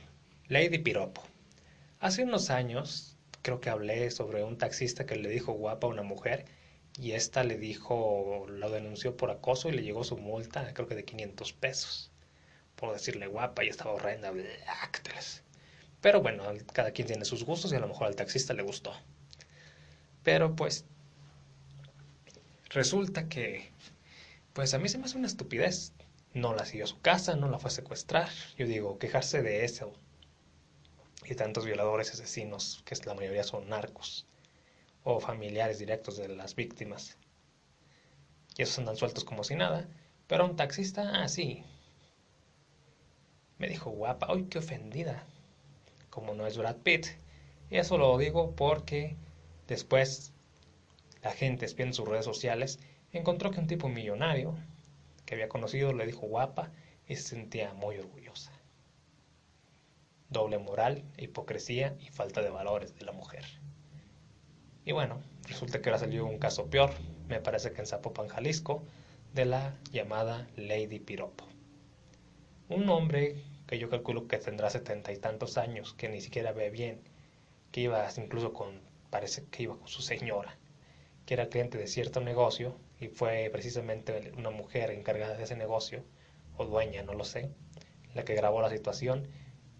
Lady 0.48 0.80
Piropo. 0.80 1.33
Hace 2.04 2.24
unos 2.24 2.50
años 2.50 3.16
creo 3.44 3.62
que 3.62 3.70
hablé 3.70 4.12
sobre 4.12 4.44
un 4.44 4.58
taxista 4.58 5.06
que 5.06 5.16
le 5.16 5.30
dijo 5.30 5.54
guapa 5.54 5.88
a 5.88 5.90
una 5.90 6.04
mujer 6.04 6.44
y 7.00 7.14
esta 7.14 7.46
le 7.46 7.58
dijo, 7.58 8.46
lo 8.50 8.70
denunció 8.70 9.16
por 9.16 9.32
acoso 9.32 9.70
y 9.70 9.72
le 9.72 9.84
llegó 9.84 10.04
su 10.04 10.18
multa, 10.18 10.74
creo 10.74 10.86
que 10.86 10.96
de 10.96 11.06
500 11.06 11.54
pesos, 11.54 12.12
por 12.76 12.92
decirle 12.92 13.28
guapa 13.28 13.64
y 13.64 13.70
estaba 13.70 13.94
horrenda. 13.94 14.34
Pero 16.02 16.22
bueno, 16.22 16.44
cada 16.74 16.92
quien 16.92 17.08
tiene 17.08 17.24
sus 17.24 17.46
gustos 17.46 17.72
y 17.72 17.78
a 17.78 17.80
lo 17.80 17.88
mejor 17.88 18.08
al 18.08 18.18
taxista 18.18 18.54
le 18.54 18.64
gustó. 18.64 18.94
Pero 20.24 20.58
pues 20.58 20.84
resulta 22.68 23.30
que, 23.30 23.72
pues 24.52 24.74
a 24.74 24.78
mí 24.78 24.90
se 24.90 24.98
me 24.98 25.06
hace 25.06 25.18
una 25.18 25.28
estupidez. 25.28 25.94
No 26.34 26.54
la 26.54 26.66
siguió 26.66 26.84
a 26.84 26.88
su 26.88 27.00
casa, 27.00 27.38
no 27.38 27.48
la 27.48 27.60
fue 27.60 27.70
a 27.70 27.72
secuestrar. 27.72 28.28
Yo 28.58 28.68
digo, 28.68 29.00
quejarse 29.00 29.42
de 29.42 29.64
eso 29.64 29.98
y 31.26 31.36
tantos 31.36 31.66
violadores, 31.66 32.12
asesinos, 32.12 32.84
que 32.86 32.96
la 33.06 33.14
mayoría 33.14 33.44
son 33.44 33.70
narcos 33.70 34.26
o 35.04 35.20
familiares 35.20 35.80
directos 35.80 36.18
de 36.18 36.30
las 36.30 36.56
víctimas. 36.56 37.18
Y 38.58 38.62
esos 38.62 38.80
andan 38.80 38.96
sueltos 38.96 39.24
como 39.24 39.44
si 39.44 39.56
nada. 39.56 39.88
Pero 40.28 40.46
un 40.46 40.56
taxista. 40.56 41.24
Ah, 41.24 41.28
me 43.58 43.68
dijo, 43.68 43.92
guapa, 43.92 44.28
¡ay, 44.30 44.46
qué 44.46 44.60
ofendida! 44.60 45.26
Como 46.10 46.34
no 46.34 46.48
es 46.48 46.58
Brad 46.58 46.78
Pitt. 46.78 47.08
Y 47.70 47.78
eso 47.78 47.98
lo 47.98 48.18
digo 48.18 48.56
porque 48.56 49.16
después 49.68 50.34
la 51.22 51.32
gente, 51.32 51.66
espiando 51.66 51.96
sus 51.96 52.08
redes 52.08 52.26
sociales, 52.26 52.80
encontró 53.12 53.52
que 53.52 53.60
un 53.60 53.68
tipo 53.68 53.90
millonario 53.90 54.56
que 55.26 55.36
había 55.36 55.50
conocido 55.50 55.94
le 55.94 56.06
dijo 56.06 56.28
guapa 56.28 56.72
y 57.08 57.16
se 57.16 57.24
sentía 57.24 57.74
muy 57.74 57.98
orgullosa. 57.98 58.52
Doble 60.34 60.58
moral, 60.58 61.04
hipocresía 61.16 61.96
y 62.00 62.10
falta 62.10 62.42
de 62.42 62.50
valores 62.50 62.96
de 62.96 63.06
la 63.06 63.12
mujer. 63.12 63.46
Y 64.84 64.92
bueno, 64.92 65.22
resulta 65.48 65.80
que 65.80 65.90
ahora 65.90 66.00
salió 66.00 66.26
un 66.26 66.40
caso 66.40 66.72
peor, 66.72 66.92
me 67.28 67.40
parece 67.40 67.72
que 67.72 67.82
en 67.82 67.86
Zapopan, 67.86 68.30
Jalisco, 68.30 68.84
de 69.36 69.46
la 69.46 69.76
llamada 69.92 70.48
Lady 70.56 71.00
Piropo. 71.00 71.46
Un 72.68 72.90
hombre 72.90 73.44
que 73.68 73.78
yo 73.78 73.92
calculo 73.92 74.28
que 74.28 74.40
tendrá 74.40 74.72
setenta 74.72 75.12
y 75.12 75.18
tantos 75.18 75.60
años, 75.60 75.94
que 75.94 76.10
ni 76.10 76.20
siquiera 76.20 76.52
ve 76.52 76.72
bien, 76.72 77.02
que 77.72 77.82
iba 77.82 78.10
incluso 78.18 78.54
con, 78.54 78.82
parece 79.12 79.46
que 79.52 79.64
iba 79.64 79.78
con 79.78 79.88
su 79.88 80.02
señora, 80.02 80.58
que 81.28 81.36
era 81.36 81.50
cliente 81.50 81.78
de 81.78 81.86
cierto 81.86 82.22
negocio 82.22 82.76
y 83.00 83.08
fue 83.08 83.50
precisamente 83.52 84.32
una 84.36 84.50
mujer 84.50 84.90
encargada 84.90 85.38
de 85.38 85.44
ese 85.44 85.56
negocio, 85.56 86.04
o 86.58 86.66
dueña, 86.66 87.04
no 87.04 87.14
lo 87.14 87.24
sé, 87.24 87.52
la 88.16 88.26
que 88.26 88.34
grabó 88.34 88.64
la 88.64 88.72
situación 88.72 89.28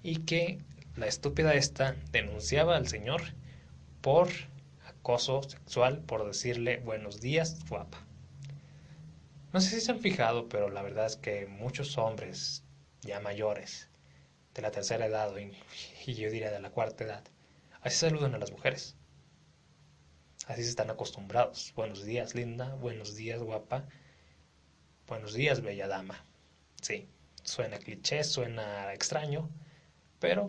y 0.04 0.18
que 0.18 0.60
la 0.96 1.08
estúpida 1.08 1.56
esta 1.56 1.96
denunciaba 2.12 2.76
al 2.76 2.88
señor 2.88 3.22
por 4.02 4.30
acoso 4.86 5.42
sexual 5.44 6.02
por 6.02 6.26
decirle 6.26 6.78
buenos 6.78 7.22
días, 7.22 7.66
guapa. 7.68 8.06
No 9.54 9.62
sé 9.62 9.70
si 9.70 9.82
se 9.82 9.92
han 9.92 10.00
fijado, 10.00 10.50
pero 10.50 10.70
la 10.70 10.82
verdad 10.82 11.06
es 11.06 11.16
que 11.16 11.48
muchos 11.48 11.98
hombres 11.98 12.64
ya 13.02 13.20
mayores, 13.20 13.90
de 14.54 14.62
la 14.62 14.72
tercera 14.72 15.06
edad, 15.06 15.34
y 16.06 16.14
yo 16.14 16.30
diría 16.30 16.52
de 16.52 16.60
la 16.60 16.70
cuarta 16.70 17.04
edad, 17.06 17.24
así 17.82 17.98
saludan 17.98 18.36
a 18.36 18.40
las 18.40 18.52
mujeres. 18.52 18.96
Así 20.48 20.64
se 20.64 20.70
están 20.70 20.90
acostumbrados. 20.90 21.72
Buenos 21.74 22.04
días, 22.04 22.36
linda. 22.36 22.76
Buenos 22.76 23.16
días, 23.16 23.42
guapa. 23.42 23.86
Buenos 25.08 25.34
días, 25.34 25.62
bella 25.62 25.88
dama. 25.88 26.26
Sí, 26.82 27.08
suena 27.44 27.78
cliché, 27.78 28.26
suena 28.26 28.94
extraño, 28.94 29.50
pero 30.24 30.48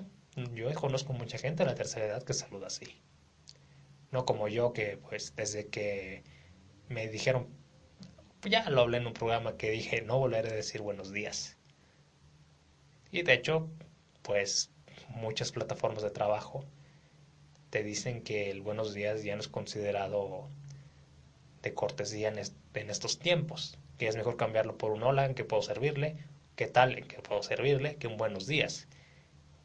yo 0.55 0.73
conozco 0.75 1.13
mucha 1.13 1.39
gente 1.39 1.65
de 1.65 1.71
la 1.71 1.75
tercera 1.75 2.07
edad 2.07 2.23
que 2.23 2.33
saluda 2.33 2.69
así 2.69 2.87
no 4.15 4.25
como 4.25 4.47
yo 4.47 4.73
que 4.73 4.97
pues 4.97 5.35
desde 5.35 5.67
que 5.67 6.23
me 6.89 7.09
dijeron, 7.09 7.49
ya 8.49 8.71
lo 8.71 8.83
hablé 8.83 8.99
en 8.99 9.09
un 9.09 9.13
programa 9.13 9.57
que 9.57 9.73
dije, 9.73 10.03
no 10.03 10.21
volveré 10.21 10.51
a 10.51 10.55
decir 10.55 10.83
buenos 10.83 11.13
días. 11.13 11.57
Y 13.11 13.23
de 13.23 13.33
hecho, 13.33 13.69
pues 14.23 14.71
muchas 15.09 15.51
plataformas 15.51 16.05
de 16.05 16.11
trabajo 16.11 16.65
te 17.71 17.83
dicen 17.83 18.23
que 18.23 18.53
el 18.53 18.63
buenos 18.63 18.95
días 18.95 19.25
ya 19.25 19.35
no 19.35 19.41
es 19.41 19.49
considerado 19.49 20.49
de 21.63 21.75
cortesía 21.75 22.29
en, 22.29 22.39
en 22.39 22.91
estos 22.91 23.19
tiempos, 23.19 23.77
que 23.99 24.07
es 24.07 24.15
mejor 24.15 24.37
cambiarlo 24.37 24.79
por 24.79 24.93
un 24.93 25.03
hola 25.03 25.27
en 25.27 25.35
que 25.35 25.43
puedo 25.45 25.63
servirle, 25.63 26.19
qué 26.55 26.69
tal 26.69 26.97
en 26.97 27.09
que 27.09 27.19
puedo 27.21 27.43
servirle, 27.43 27.97
que 27.97 28.07
un 28.07 28.17
buenos 28.17 28.47
días, 28.47 28.87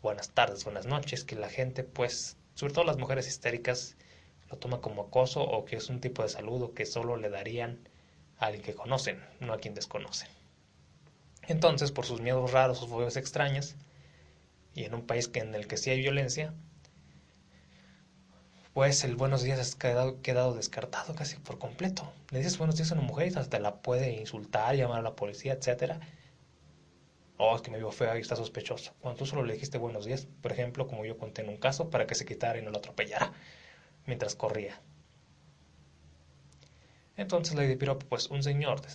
buenas 0.02 0.30
tardes, 0.30 0.64
buenas 0.64 0.86
noches, 0.86 1.24
que 1.24 1.36
la 1.36 1.50
gente 1.50 1.84
pues, 1.84 2.38
sobre 2.54 2.74
todo 2.74 2.86
las 2.86 2.98
mujeres 2.98 3.28
histéricas, 3.28 3.96
lo 4.50 4.58
toma 4.58 4.82
como 4.82 5.04
acoso 5.04 5.44
o 5.44 5.66
que 5.66 5.76
es 5.76 5.90
un 5.90 6.00
tipo 6.00 6.24
de 6.24 6.30
saludo 6.30 6.74
que 6.74 6.86
solo 6.86 7.18
le 7.18 7.30
darían 7.30 7.80
a 8.38 8.48
alguien 8.48 8.64
que 8.64 8.74
conocen, 8.74 9.24
no 9.40 9.54
a 9.54 9.60
quien 9.60 9.76
desconocen. 9.76 10.30
Entonces, 11.48 11.92
por 11.92 12.06
sus 12.06 12.22
miedos 12.22 12.52
raros 12.52 12.82
o 12.82 12.88
fobias 12.88 13.18
extrañas, 13.18 13.76
y 14.74 14.86
en 14.86 14.94
un 14.94 15.06
país 15.06 15.28
que 15.28 15.40
en 15.40 15.54
el 15.56 15.68
que 15.68 15.78
sí 15.78 15.90
hay 15.90 16.00
violencia, 16.00 16.54
pues 18.74 19.04
el 19.04 19.16
buenos 19.16 19.44
días 19.44 19.76
ha 19.76 19.78
quedado, 19.78 20.22
quedado 20.22 20.54
descartado 20.54 21.14
casi 21.16 21.36
por 21.38 21.60
completo. 21.60 22.14
Le 22.32 22.38
dices 22.40 22.58
buenos 22.58 22.78
días 22.78 22.92
a 22.92 22.94
una 22.96 23.04
mujer 23.04 23.32
y 23.32 23.36
hasta 23.36 23.60
la 23.60 23.82
puede 23.82 24.14
insultar, 24.14 24.76
llamar 24.76 25.00
a 25.00 25.02
la 25.02 25.16
policía, 25.16 25.54
etc. 25.54 26.00
Oh, 27.42 27.56
es 27.56 27.62
que 27.62 27.72
me 27.72 27.78
vio 27.78 27.90
feo 27.92 28.18
y 28.18 28.22
está 28.22 28.36
sospechoso. 28.36 28.94
Cuando 29.00 29.20
tú 29.20 29.26
solo 29.26 29.44
le 29.44 29.54
dijiste 29.54 29.78
buenos 29.78 30.06
días, 30.06 30.28
por 30.42 30.52
ejemplo, 30.52 30.88
como 30.88 31.06
yo 31.06 31.18
conté 31.18 31.42
en 31.42 31.48
un 31.48 31.56
caso, 31.58 31.90
para 31.90 32.06
que 32.06 32.14
se 32.14 32.26
quitara 32.26 32.60
y 32.60 32.62
no 32.62 32.70
lo 32.70 32.80
atropellara 32.80 33.32
mientras 34.06 34.36
corría. 34.36 34.82
Entonces 37.16 37.56
Lady 37.56 37.78
Piropo, 37.78 38.06
pues 38.08 38.30
un 38.30 38.44
señor 38.44 38.82
de 38.82 38.90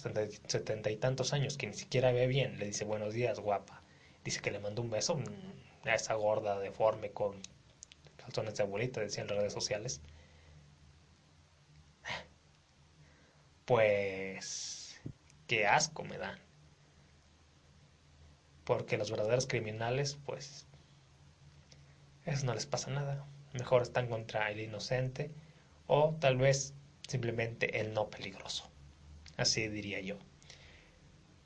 setenta 0.47 0.91
y 0.91 0.97
tantos 0.97 1.33
años 1.33 1.57
que 1.57 1.69
ni 1.69 1.75
siquiera 1.75 2.13
ve 2.13 2.27
bien, 2.27 2.59
le 2.59 2.67
dice 2.67 2.85
buenos 2.85 3.15
días, 3.15 3.41
guapa. 3.41 3.83
Dice 4.25 4.41
que 4.43 4.51
le 4.51 4.59
mandó 4.59 4.83
un 4.83 4.91
beso 4.91 5.17
mm, 5.17 5.89
a 5.89 5.95
esa 5.95 6.13
gorda 6.15 6.59
deforme 6.61 7.13
con 7.13 7.41
calzones 8.19 8.57
de 8.57 8.63
abuelita, 8.65 9.01
decían 9.01 9.27
las 9.29 9.39
redes 9.39 9.55
sociales. 9.55 10.03
Pues 13.65 15.01
qué 15.47 15.67
asco 15.67 16.05
me 16.05 16.19
dan. 16.19 16.39
Porque 18.65 18.97
los 18.97 19.11
verdaderos 19.11 19.47
criminales, 19.47 20.19
pues, 20.25 20.67
eso 22.25 22.47
no 22.47 22.55
les 22.55 22.67
pasa 22.67 22.91
nada 22.91 23.27
mejor 23.55 23.83
están 23.83 24.09
contra 24.09 24.51
el 24.51 24.61
inocente 24.61 25.31
o 25.87 26.17
tal 26.21 26.37
vez 26.37 26.75
simplemente 27.09 27.81
el 27.81 27.95
no 27.95 28.11
peligroso. 28.11 28.69
Así 29.37 29.69
diría 29.69 30.01
yo. 30.01 30.19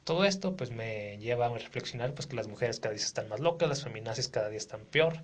Todo 0.04 0.24
esto 0.24 0.56
pues 0.56 0.70
me 0.70 1.18
lleva 1.18 1.46
a 1.46 1.50
reflexionar 1.50 2.14
pues 2.14 2.26
que 2.26 2.36
las 2.36 2.48
mujeres 2.48 2.80
cada 2.80 2.94
día 2.94 3.04
están 3.04 3.28
más 3.28 3.40
locas, 3.40 3.68
las 3.68 3.84
feminazis 3.84 4.28
cada 4.28 4.48
día 4.48 4.58
están 4.58 4.84
peor. 4.86 5.22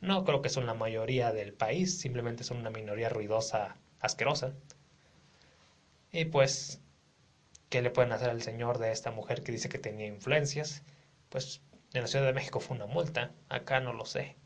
No 0.00 0.24
creo 0.24 0.42
que 0.42 0.48
son 0.48 0.66
la 0.66 0.74
mayoría 0.74 1.32
del 1.32 1.52
país, 1.52 1.98
simplemente 1.98 2.44
son 2.44 2.58
una 2.58 2.70
minoría 2.70 3.08
ruidosa, 3.08 3.76
asquerosa. 4.00 4.52
Y 6.10 6.24
pues, 6.26 6.80
¿qué 7.68 7.82
le 7.82 7.90
pueden 7.90 8.12
hacer 8.12 8.30
al 8.30 8.42
señor 8.42 8.78
de 8.78 8.90
esta 8.90 9.12
mujer 9.12 9.42
que 9.42 9.52
dice 9.52 9.68
que 9.68 9.78
tenía 9.78 10.06
influencias? 10.06 10.82
Pues 11.28 11.60
en 11.92 12.02
la 12.02 12.08
Ciudad 12.08 12.26
de 12.26 12.32
México 12.32 12.60
fue 12.60 12.76
una 12.76 12.86
multa, 12.86 13.32
acá 13.48 13.80
no 13.80 13.92
lo 13.92 14.06
sé. 14.06 14.36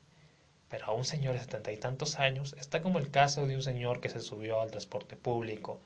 Pero 0.69 0.87
a 0.87 0.93
un 0.93 1.05
señor 1.05 1.35
de 1.35 1.41
setenta 1.41 1.73
y 1.73 1.77
tantos 1.77 2.19
años 2.19 2.55
está 2.59 2.81
como 2.81 2.99
el 2.99 3.11
caso 3.11 3.47
de 3.47 3.57
un 3.57 3.63
señor 3.63 4.01
que 4.01 4.09
se 4.09 4.21
subió 4.21 4.61
al 4.61 4.71
transporte 4.71 5.17
público, 5.17 5.81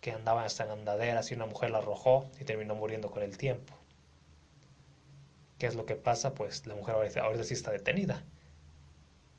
que 0.00 0.12
andaba 0.12 0.44
hasta 0.44 0.64
en 0.64 0.70
andaderas 0.70 1.30
y 1.30 1.34
una 1.34 1.46
mujer 1.46 1.70
lo 1.70 1.78
arrojó 1.78 2.30
y 2.38 2.44
terminó 2.44 2.74
muriendo 2.74 3.10
con 3.10 3.22
el 3.22 3.38
tiempo. 3.38 3.74
¿Qué 5.58 5.66
es 5.66 5.74
lo 5.74 5.86
que 5.86 5.96
pasa? 5.96 6.34
Pues 6.34 6.66
la 6.66 6.74
mujer 6.74 6.96
ahorita, 6.96 7.22
ahorita 7.22 7.44
sí 7.44 7.54
está 7.54 7.70
detenida, 7.70 8.22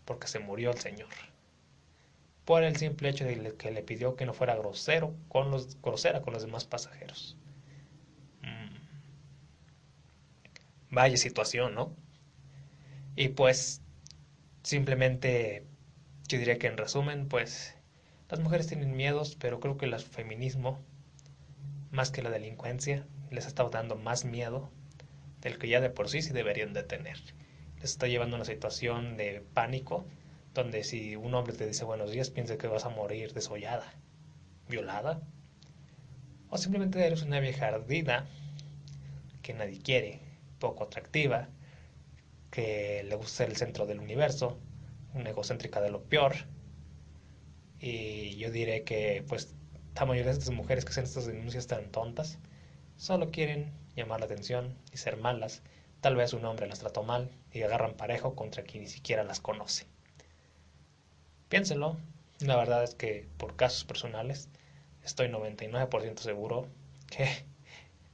porque 0.06 0.28
se 0.28 0.40
murió 0.40 0.72
el 0.72 0.80
señor. 0.80 1.10
Por 2.46 2.64
el 2.64 2.76
simple 2.78 3.10
hecho 3.10 3.26
de 3.26 3.56
que 3.56 3.70
le 3.70 3.84
pidió 3.84 4.16
que 4.16 4.26
no 4.26 4.34
fuera 4.34 4.56
grosero 4.56 5.14
con 5.30 5.52
los, 5.52 5.80
grosera 5.82 6.22
con 6.24 6.34
los 6.34 6.44
demás 6.44 6.66
pasajeros. 6.66 7.38
Vaya 10.90 11.18
situación, 11.18 11.76
¿no? 11.76 11.96
Y 13.16 13.30
pues 13.30 13.82
Simplemente 14.66 15.68
yo 16.28 16.40
diría 16.40 16.58
que 16.58 16.66
en 16.66 16.76
resumen, 16.76 17.28
pues 17.28 17.76
las 18.30 18.40
mujeres 18.40 18.66
tienen 18.66 18.96
miedos, 18.96 19.38
pero 19.40 19.60
creo 19.60 19.78
que 19.78 19.86
el 19.86 20.00
feminismo, 20.00 20.84
más 21.92 22.10
que 22.10 22.24
la 22.24 22.32
delincuencia, 22.32 23.06
les 23.30 23.46
está 23.46 23.64
dando 23.66 23.96
más 23.96 24.26
miedo 24.26 24.72
del 25.40 25.60
que 25.60 25.68
ya 25.68 25.82
de 25.82 25.92
por 25.92 26.10
sí 26.10 26.24
sí 26.24 26.34
deberían 26.34 26.74
de 26.74 26.82
tener. 26.82 27.20
Les 27.76 27.92
está 27.92 28.08
llevando 28.08 28.38
a 28.38 28.40
una 28.40 28.46
situación 28.46 29.18
de 29.18 29.46
pánico, 29.54 30.08
donde 30.56 30.84
si 30.84 31.16
un 31.16 31.36
hombre 31.36 31.54
te 31.54 31.68
dice 31.68 31.86
buenos 31.86 32.10
días, 32.10 32.32
piensa 32.32 32.58
que 32.58 32.66
vas 32.66 32.86
a 32.86 32.90
morir 32.90 33.34
desollada, 33.34 33.94
violada, 34.68 35.22
o 36.50 36.58
simplemente 36.58 37.06
eres 37.06 37.22
una 37.22 37.40
vieja 37.40 37.68
ardida 37.68 38.28
que 39.44 39.54
nadie 39.54 39.80
quiere, 39.80 40.22
poco 40.60 40.86
atractiva, 40.86 41.50
que 42.52 43.04
le 43.04 43.16
gusta 43.16 43.38
ser 43.38 43.50
el 43.50 43.58
centro 43.58 43.86
del 43.86 44.00
universo, 44.00 44.58
una 45.14 45.30
egocéntrica 45.30 45.82
de 45.82 45.92
lo 45.92 46.04
peor. 46.04 46.36
Y 47.80 48.38
yo 48.38 48.52
diré 48.52 48.84
que 48.84 49.24
pues 49.28 49.56
la 49.96 50.06
mayoría 50.06 50.32
de 50.32 50.40
estas 50.40 50.54
mujeres 50.54 50.86
que 50.86 50.92
hacen 50.92 51.06
estas 51.06 51.26
denuncias 51.26 51.68
tan 51.68 51.92
tontas 51.92 52.38
solo 52.98 53.32
quieren 53.32 53.72
llamar 53.96 54.20
la 54.20 54.26
atención 54.26 54.78
y 54.92 54.98
ser 54.98 55.18
malas. 55.18 55.62
Tal 56.02 56.16
vez 56.16 56.34
un 56.34 56.46
hombre 56.46 56.68
las 56.68 56.80
trató 56.80 57.04
mal 57.04 57.32
y 57.52 57.62
agarran 57.62 57.96
parejo 57.96 58.36
contra 58.36 58.64
quien 58.64 58.84
ni 58.84 58.90
siquiera 58.90 59.24
las 59.24 59.40
conoce. 59.40 59.86
Piénsenlo, 61.50 61.98
la 62.40 62.58
verdad 62.58 62.84
es 62.84 62.96
que 62.96 63.28
por 63.38 63.56
casos 63.56 63.86
personales 63.86 64.50
estoy 65.04 65.28
99% 65.28 66.20
seguro 66.20 66.68
que 67.08 67.28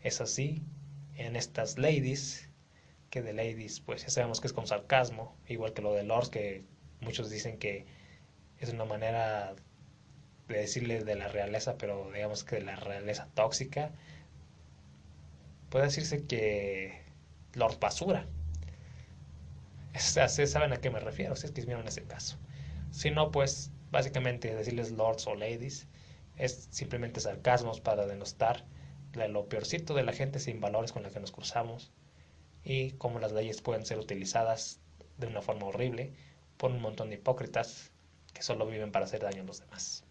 es 0.01 0.21
así 0.21 0.63
en 1.15 1.35
estas 1.35 1.77
ladies, 1.77 2.49
que 3.09 3.21
de 3.21 3.33
ladies 3.33 3.79
pues 3.81 4.03
ya 4.03 4.09
sabemos 4.09 4.39
que 4.41 4.47
es 4.47 4.53
con 4.53 4.67
sarcasmo, 4.67 5.35
igual 5.47 5.73
que 5.73 5.81
lo 5.81 5.93
de 5.93 6.03
lords 6.03 6.29
que 6.29 6.63
muchos 7.01 7.29
dicen 7.29 7.57
que 7.57 7.85
es 8.59 8.71
una 8.71 8.85
manera 8.85 9.55
de 10.47 10.57
decirle 10.57 11.03
de 11.03 11.15
la 11.15 11.27
realeza, 11.27 11.77
pero 11.77 12.11
digamos 12.13 12.43
que 12.43 12.57
de 12.57 12.63
la 12.63 12.75
realeza 12.75 13.27
tóxica, 13.33 13.91
puede 15.69 15.85
decirse 15.85 16.25
que 16.25 17.01
Lord 17.53 17.79
Basura. 17.79 18.27
saben 19.95 20.73
a 20.73 20.77
qué 20.77 20.89
me 20.89 20.99
refiero, 20.99 21.35
si 21.35 21.47
es 21.47 21.51
que 21.51 21.61
vieron 21.65 21.87
ese 21.87 22.03
caso. 22.03 22.37
Si 22.91 23.11
no, 23.11 23.31
pues 23.31 23.71
básicamente 23.91 24.55
decirles 24.55 24.91
lords 24.91 25.27
o 25.27 25.35
ladies 25.35 25.87
es 26.37 26.67
simplemente 26.71 27.19
sarcasmos 27.19 27.81
para 27.81 28.05
denostar 28.05 28.65
lo 29.13 29.47
peorcito 29.47 29.93
de 29.93 30.03
la 30.03 30.13
gente 30.13 30.39
sin 30.39 30.61
valores 30.61 30.91
con 30.91 31.03
la 31.03 31.09
que 31.09 31.19
nos 31.19 31.31
cruzamos 31.31 31.91
y 32.63 32.91
cómo 32.91 33.19
las 33.19 33.31
leyes 33.31 33.61
pueden 33.61 33.85
ser 33.85 33.99
utilizadas 33.99 34.79
de 35.17 35.27
una 35.27 35.41
forma 35.41 35.65
horrible 35.65 36.13
por 36.57 36.71
un 36.71 36.81
montón 36.81 37.09
de 37.09 37.15
hipócritas 37.15 37.91
que 38.33 38.43
solo 38.43 38.65
viven 38.65 38.91
para 38.91 39.05
hacer 39.05 39.21
daño 39.21 39.41
a 39.41 39.45
los 39.45 39.59
demás. 39.59 40.03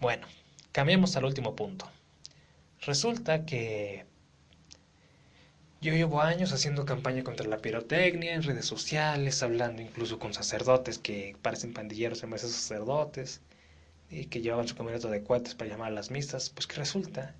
Bueno, 0.00 0.26
cambiemos 0.72 1.16
al 1.16 1.24
último 1.24 1.56
punto. 1.56 1.88
Resulta 2.82 3.44
que 3.46 4.04
yo 5.80 5.92
llevo 5.92 6.20
años 6.20 6.52
haciendo 6.52 6.84
campaña 6.84 7.24
contra 7.24 7.48
la 7.48 7.58
pirotecnia 7.58 8.34
en 8.34 8.42
redes 8.42 8.66
sociales, 8.66 9.42
hablando 9.42 9.82
incluso 9.82 10.18
con 10.18 10.34
sacerdotes 10.34 10.98
que 10.98 11.36
parecen 11.42 11.72
pandilleros 11.72 12.22
en 12.22 12.30
vez 12.30 12.42
de 12.42 12.48
sacerdotes 12.48 13.40
y 14.12 14.26
que 14.26 14.42
llevaban 14.42 14.68
su 14.68 14.76
camioneto 14.76 15.08
de 15.08 15.24
cohetes 15.24 15.54
para 15.54 15.70
llamar 15.70 15.88
a 15.88 15.94
las 15.94 16.10
misas. 16.10 16.50
Pues 16.50 16.66
que 16.66 16.76
resulta 16.76 17.34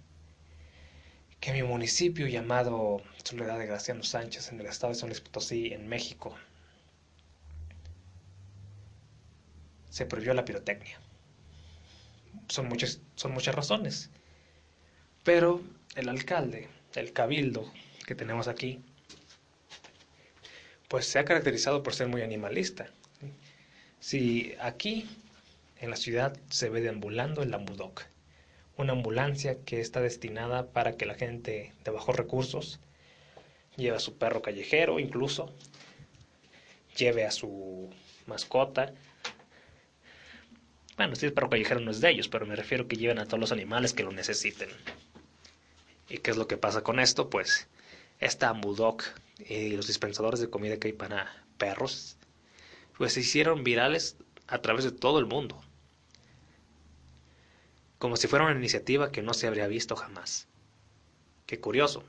que 1.38 1.52
mi 1.52 1.62
municipio 1.62 2.26
llamado 2.26 3.02
Soledad 3.22 3.58
de 3.58 3.66
Graciano 3.66 4.02
Sánchez 4.02 4.50
en 4.50 4.60
el 4.60 4.66
estado 4.66 4.94
de 4.94 4.98
San 4.98 5.10
Luis 5.10 5.20
Potosí, 5.20 5.74
en 5.74 5.86
México, 5.86 6.34
se 9.90 10.06
prohibió 10.06 10.32
la 10.32 10.46
pirotecnia. 10.46 10.98
Son 12.48 12.68
muchas, 12.68 13.00
son 13.16 13.32
muchas 13.32 13.54
razones. 13.54 14.08
Pero 15.24 15.60
el 15.94 16.08
alcalde, 16.08 16.68
el 16.94 17.12
cabildo 17.12 17.70
que 18.06 18.14
tenemos 18.14 18.48
aquí, 18.48 18.80
pues 20.88 21.06
se 21.06 21.18
ha 21.18 21.24
caracterizado 21.26 21.82
por 21.82 21.94
ser 21.94 22.08
muy 22.08 22.22
animalista. 22.22 22.88
Si 24.00 24.54
aquí 24.58 25.06
en 25.82 25.90
la 25.90 25.96
ciudad 25.96 26.38
se 26.48 26.70
ve 26.70 26.80
deambulando 26.80 27.42
el 27.42 27.52
Ambudoc, 27.52 28.04
una 28.76 28.92
ambulancia 28.92 29.58
que 29.64 29.80
está 29.80 30.00
destinada 30.00 30.70
para 30.70 30.96
que 30.96 31.06
la 31.06 31.16
gente 31.16 31.72
de 31.84 31.90
bajos 31.90 32.14
recursos 32.14 32.78
lleve 33.76 33.96
a 33.96 34.00
su 34.00 34.16
perro 34.16 34.42
callejero 34.42 35.00
incluso, 35.00 35.52
lleve 36.96 37.26
a 37.26 37.32
su 37.32 37.90
mascota, 38.26 38.94
bueno, 40.96 41.16
si 41.16 41.26
el 41.26 41.32
perro 41.32 41.50
callejero 41.50 41.80
no 41.80 41.90
es 41.90 42.00
de 42.00 42.10
ellos, 42.10 42.28
pero 42.28 42.46
me 42.46 42.54
refiero 42.54 42.86
que 42.86 42.96
lleven 42.96 43.18
a 43.18 43.26
todos 43.26 43.40
los 43.40 43.50
animales 43.50 43.92
que 43.92 44.04
lo 44.04 44.12
necesiten. 44.12 44.68
¿Y 46.08 46.18
qué 46.18 46.30
es 46.30 46.36
lo 46.36 46.46
que 46.46 46.56
pasa 46.56 46.82
con 46.82 47.00
esto? 47.00 47.28
Pues 47.28 47.66
esta 48.20 48.50
Ambudoc 48.50 49.02
y 49.38 49.70
los 49.70 49.88
dispensadores 49.88 50.38
de 50.38 50.48
comida 50.48 50.76
que 50.76 50.88
hay 50.88 50.92
para 50.92 51.44
perros, 51.58 52.18
pues 52.96 53.14
se 53.14 53.20
hicieron 53.20 53.64
virales 53.64 54.16
a 54.46 54.60
través 54.60 54.84
de 54.84 54.92
todo 54.92 55.18
el 55.18 55.26
mundo. 55.26 55.60
Como 58.02 58.16
si 58.16 58.26
fuera 58.26 58.46
una 58.46 58.58
iniciativa 58.58 59.12
que 59.12 59.22
no 59.22 59.32
se 59.32 59.46
habría 59.46 59.68
visto 59.68 59.94
jamás. 59.94 60.48
Qué 61.46 61.60
curioso. 61.60 62.02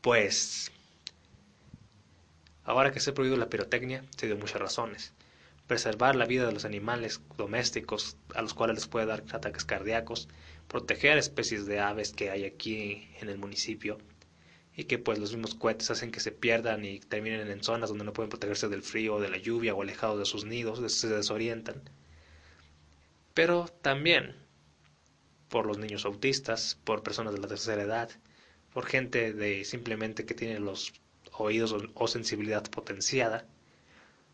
Pues, 0.00 0.72
ahora 2.64 2.90
que 2.90 3.00
se 3.00 3.10
ha 3.10 3.12
prohibido 3.12 3.36
la 3.36 3.50
pirotecnia, 3.50 4.02
se 4.16 4.28
dio 4.28 4.38
muchas 4.38 4.62
razones 4.62 5.12
preservar 5.66 6.16
la 6.16 6.24
vida 6.24 6.46
de 6.46 6.52
los 6.52 6.64
animales 6.64 7.20
domésticos 7.36 8.16
a 8.34 8.40
los 8.40 8.54
cuales 8.54 8.76
les 8.76 8.86
puede 8.86 9.04
dar 9.04 9.24
ataques 9.30 9.66
cardíacos, 9.66 10.26
proteger 10.68 11.18
especies 11.18 11.66
de 11.66 11.80
aves 11.80 12.12
que 12.14 12.30
hay 12.30 12.46
aquí 12.46 13.10
en 13.20 13.28
el 13.28 13.36
municipio 13.36 13.98
y 14.74 14.84
que 14.84 14.98
pues 14.98 15.18
los 15.18 15.32
mismos 15.32 15.54
cohetes 15.54 15.90
hacen 15.90 16.12
que 16.12 16.20
se 16.20 16.32
pierdan 16.32 16.82
y 16.86 16.98
terminen 16.98 17.50
en 17.50 17.62
zonas 17.62 17.90
donde 17.90 18.06
no 18.06 18.14
pueden 18.14 18.30
protegerse 18.30 18.68
del 18.70 18.82
frío, 18.82 19.20
de 19.20 19.28
la 19.28 19.36
lluvia 19.36 19.74
o 19.74 19.82
alejados 19.82 20.18
de 20.18 20.24
sus 20.24 20.46
nidos, 20.46 20.80
se 20.90 21.08
desorientan. 21.08 21.82
Pero 23.40 23.64
también 23.80 24.36
por 25.48 25.64
los 25.64 25.78
niños 25.78 26.04
autistas, 26.04 26.78
por 26.84 27.02
personas 27.02 27.32
de 27.32 27.40
la 27.40 27.48
tercera 27.48 27.80
edad, 27.80 28.10
por 28.70 28.84
gente 28.84 29.32
de 29.32 29.64
simplemente 29.64 30.26
que 30.26 30.34
tiene 30.34 30.60
los 30.60 30.92
oídos 31.32 31.74
o 31.94 32.06
sensibilidad 32.06 32.62
potenciada, 32.64 33.46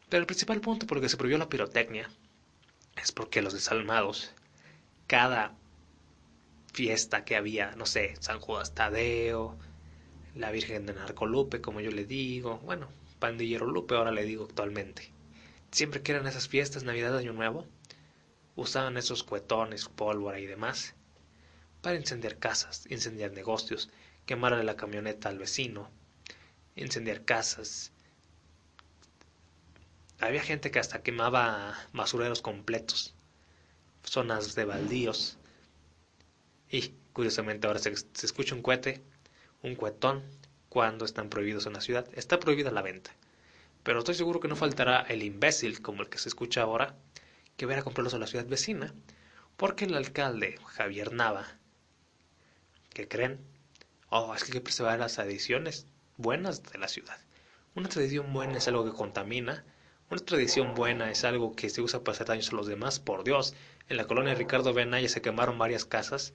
pero 0.08 0.22
el 0.22 0.26
principal 0.26 0.60
punto 0.60 0.88
por 0.88 0.96
el 0.96 1.04
que 1.04 1.08
se 1.08 1.16
prohibió 1.16 1.38
la 1.38 1.48
pirotecnia 1.48 2.10
es 3.00 3.12
porque 3.12 3.42
los 3.42 3.52
desalmados, 3.52 4.32
cada 5.06 5.54
fiesta 6.72 7.24
que 7.24 7.36
había, 7.36 7.76
no 7.76 7.86
sé, 7.86 8.16
San 8.18 8.40
Judas 8.40 8.74
Tadeo, 8.74 9.56
la 10.34 10.50
Virgen 10.50 10.84
de 10.84 10.94
Narcolupe, 10.94 11.60
como 11.60 11.80
yo 11.80 11.92
le 11.92 12.06
digo, 12.06 12.58
bueno, 12.64 12.88
Pandillero 13.20 13.66
Lupe 13.66 13.94
ahora 13.94 14.10
le 14.10 14.24
digo 14.24 14.46
actualmente. 14.46 15.12
Siempre 15.70 16.02
que 16.02 16.10
eran 16.10 16.26
esas 16.26 16.48
fiestas, 16.48 16.82
Navidad, 16.82 17.16
Año 17.16 17.34
Nuevo, 17.34 17.66
usaban 18.56 18.96
esos 18.96 19.22
cuetones, 19.22 19.88
pólvora 19.88 20.40
y 20.40 20.46
demás 20.46 20.94
para 21.82 21.96
incendiar 21.96 22.38
casas, 22.38 22.84
incendiar 22.90 23.30
negocios, 23.30 23.90
quemarle 24.24 24.64
la 24.64 24.76
camioneta 24.76 25.28
al 25.28 25.38
vecino, 25.38 25.88
incendiar 26.74 27.24
casas, 27.24 27.92
había 30.18 30.42
gente 30.42 30.70
que 30.70 30.78
hasta 30.78 31.02
quemaba 31.02 31.76
basureros 31.92 32.40
completos, 32.40 33.14
zonas 34.02 34.54
de 34.54 34.64
baldíos. 34.64 35.36
Y, 36.70 36.94
curiosamente, 37.12 37.66
ahora 37.66 37.78
se, 37.78 37.90
escucha 38.22 38.54
un 38.54 38.62
cohete, 38.62 39.02
un 39.62 39.74
cuetón, 39.74 40.24
cuando 40.68 41.04
están 41.04 41.28
prohibidos 41.28 41.66
en 41.66 41.74
la 41.74 41.80
ciudad. 41.80 42.08
Está 42.14 42.40
prohibida 42.40 42.70
la 42.70 42.82
venta. 42.82 43.14
Pero 43.82 44.00
estoy 44.00 44.14
seguro 44.14 44.40
que 44.40 44.48
no 44.48 44.56
faltará 44.56 45.02
el 45.02 45.22
imbécil, 45.22 45.82
como 45.82 46.02
el 46.02 46.08
que 46.08 46.18
se 46.18 46.28
escucha 46.28 46.62
ahora, 46.62 46.96
que 47.56 47.66
verá 47.66 47.82
comprarlos 47.82 48.14
a 48.14 48.18
la 48.18 48.26
ciudad 48.26 48.46
vecina, 48.46 48.94
porque 49.56 49.86
el 49.86 49.94
alcalde, 49.94 50.58
Javier 50.66 51.12
Nava, 51.12 51.46
que 52.92 53.08
creen, 53.08 53.40
oh, 54.10 54.34
es 54.34 54.42
que 54.42 54.52
hay 54.52 54.58
que 54.58 54.60
preservar 54.60 54.98
las 54.98 55.14
tradiciones 55.14 55.86
buenas 56.16 56.62
de 56.62 56.78
la 56.78 56.88
ciudad. 56.88 57.18
Una 57.74 57.88
tradición 57.88 58.32
buena 58.32 58.58
es 58.58 58.68
algo 58.68 58.84
que 58.84 58.96
contamina, 58.96 59.64
una 60.08 60.20
tradición 60.20 60.74
buena 60.74 61.10
es 61.10 61.24
algo 61.24 61.56
que 61.56 61.68
se 61.68 61.82
usa 61.82 62.00
para 62.00 62.14
hacer 62.14 62.28
daños 62.28 62.52
a 62.52 62.56
los 62.56 62.68
demás. 62.68 63.00
Por 63.00 63.24
Dios, 63.24 63.54
en 63.88 63.96
la 63.96 64.06
colonia 64.06 64.34
Ricardo 64.34 64.72
Benaya 64.72 65.08
se 65.08 65.20
quemaron 65.20 65.58
varias 65.58 65.84
casas 65.84 66.32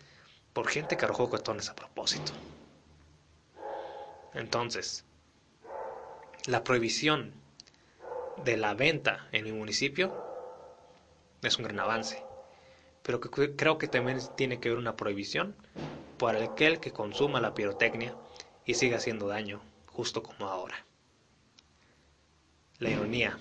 por 0.54 0.68
gente 0.68 0.98
que 0.98 1.06
arrojó 1.06 1.30
cotones 1.30 1.70
a 1.70 1.76
propósito. 1.76 2.34
Entonces, 4.34 5.06
la 6.46 6.64
prohibición 6.64 7.34
de 8.44 8.58
la 8.58 8.74
venta 8.74 9.28
en 9.32 9.46
mi 9.46 9.52
municipio 9.52 10.31
es 11.42 11.58
un 11.58 11.64
gran 11.64 11.80
avance. 11.80 12.24
Pero 13.04 13.20
creo 13.20 13.78
que 13.78 13.88
también 13.88 14.20
tiene 14.36 14.60
que 14.60 14.70
haber 14.70 14.80
una 14.80 14.96
prohibición 14.96 15.56
para 16.18 16.44
aquel 16.44 16.80
que 16.80 16.92
consuma 16.94 17.42
la 17.42 17.54
pirotecnia 17.56 18.16
y 18.66 18.76
siga 18.76 18.98
haciendo 18.98 19.28
daño, 19.28 19.62
justo 19.88 20.22
como 20.24 20.48
ahora. 20.48 20.86
La 22.80 22.90
ironía 22.90 23.38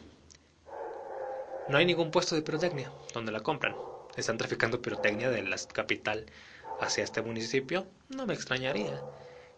no 1.71 1.79
hay 1.79 1.87
ningún 1.87 2.11
puesto 2.11 2.35
de 2.35 2.43
pirotecnia 2.43 2.91
donde 3.15 3.31
la 3.31 3.45
compran. 3.45 3.77
Están 4.17 4.39
traficando 4.39 4.83
pirotecnia 4.83 5.31
de 5.31 5.43
la 5.43 5.57
capital 5.73 6.27
hacia 6.79 7.05
este 7.05 7.23
municipio. 7.23 7.87
No 8.09 8.27
me 8.27 8.35
extrañaría. 8.35 9.05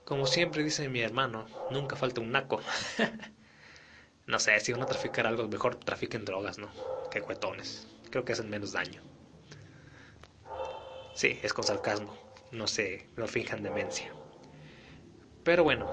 Como 0.04 0.26
siempre 0.26 0.62
dice 0.62 0.90
mi 0.90 1.00
hermano, 1.00 1.48
nunca 1.70 1.96
falta 1.96 2.20
un 2.20 2.30
naco. 2.32 2.60
no 4.26 4.38
sé, 4.38 4.60
si 4.60 4.72
van 4.72 4.82
a 4.82 4.86
traficar 4.86 5.26
algo, 5.26 5.48
mejor 5.48 5.76
trafiquen 5.76 6.26
drogas, 6.26 6.58
¿no? 6.58 6.68
Que 7.08 7.22
cuetones. 7.22 7.86
Creo 8.12 8.24
que 8.24 8.32
hacen 8.34 8.48
menos 8.48 8.70
daño. 8.70 9.02
Sí, 11.14 11.38
es 11.42 11.54
con 11.54 11.64
sarcasmo. 11.64 12.18
No 12.50 12.66
sé, 12.66 13.08
no 13.16 13.26
finjan 13.26 13.62
demencia. 13.62 14.14
Pero 15.44 15.62
bueno, 15.64 15.88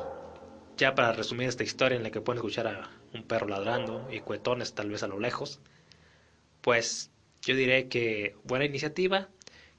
ya 0.77 0.95
para 0.95 1.13
resumir 1.13 1.49
esta 1.49 1.63
historia 1.63 1.97
en 1.97 2.03
la 2.03 2.11
que 2.11 2.21
pueden 2.21 2.39
escuchar 2.39 2.67
a 2.67 2.91
un 3.13 3.23
perro 3.27 3.47
ladrando 3.47 4.07
y 4.09 4.21
cuetones 4.21 4.75
tal 4.75 4.89
vez 4.91 5.03
a 5.03 5.07
lo 5.07 5.19
lejos, 5.19 5.61
pues 6.61 7.11
yo 7.41 7.55
diré 7.55 7.89
que 7.89 8.35
buena 8.43 8.65
iniciativa, 8.65 9.29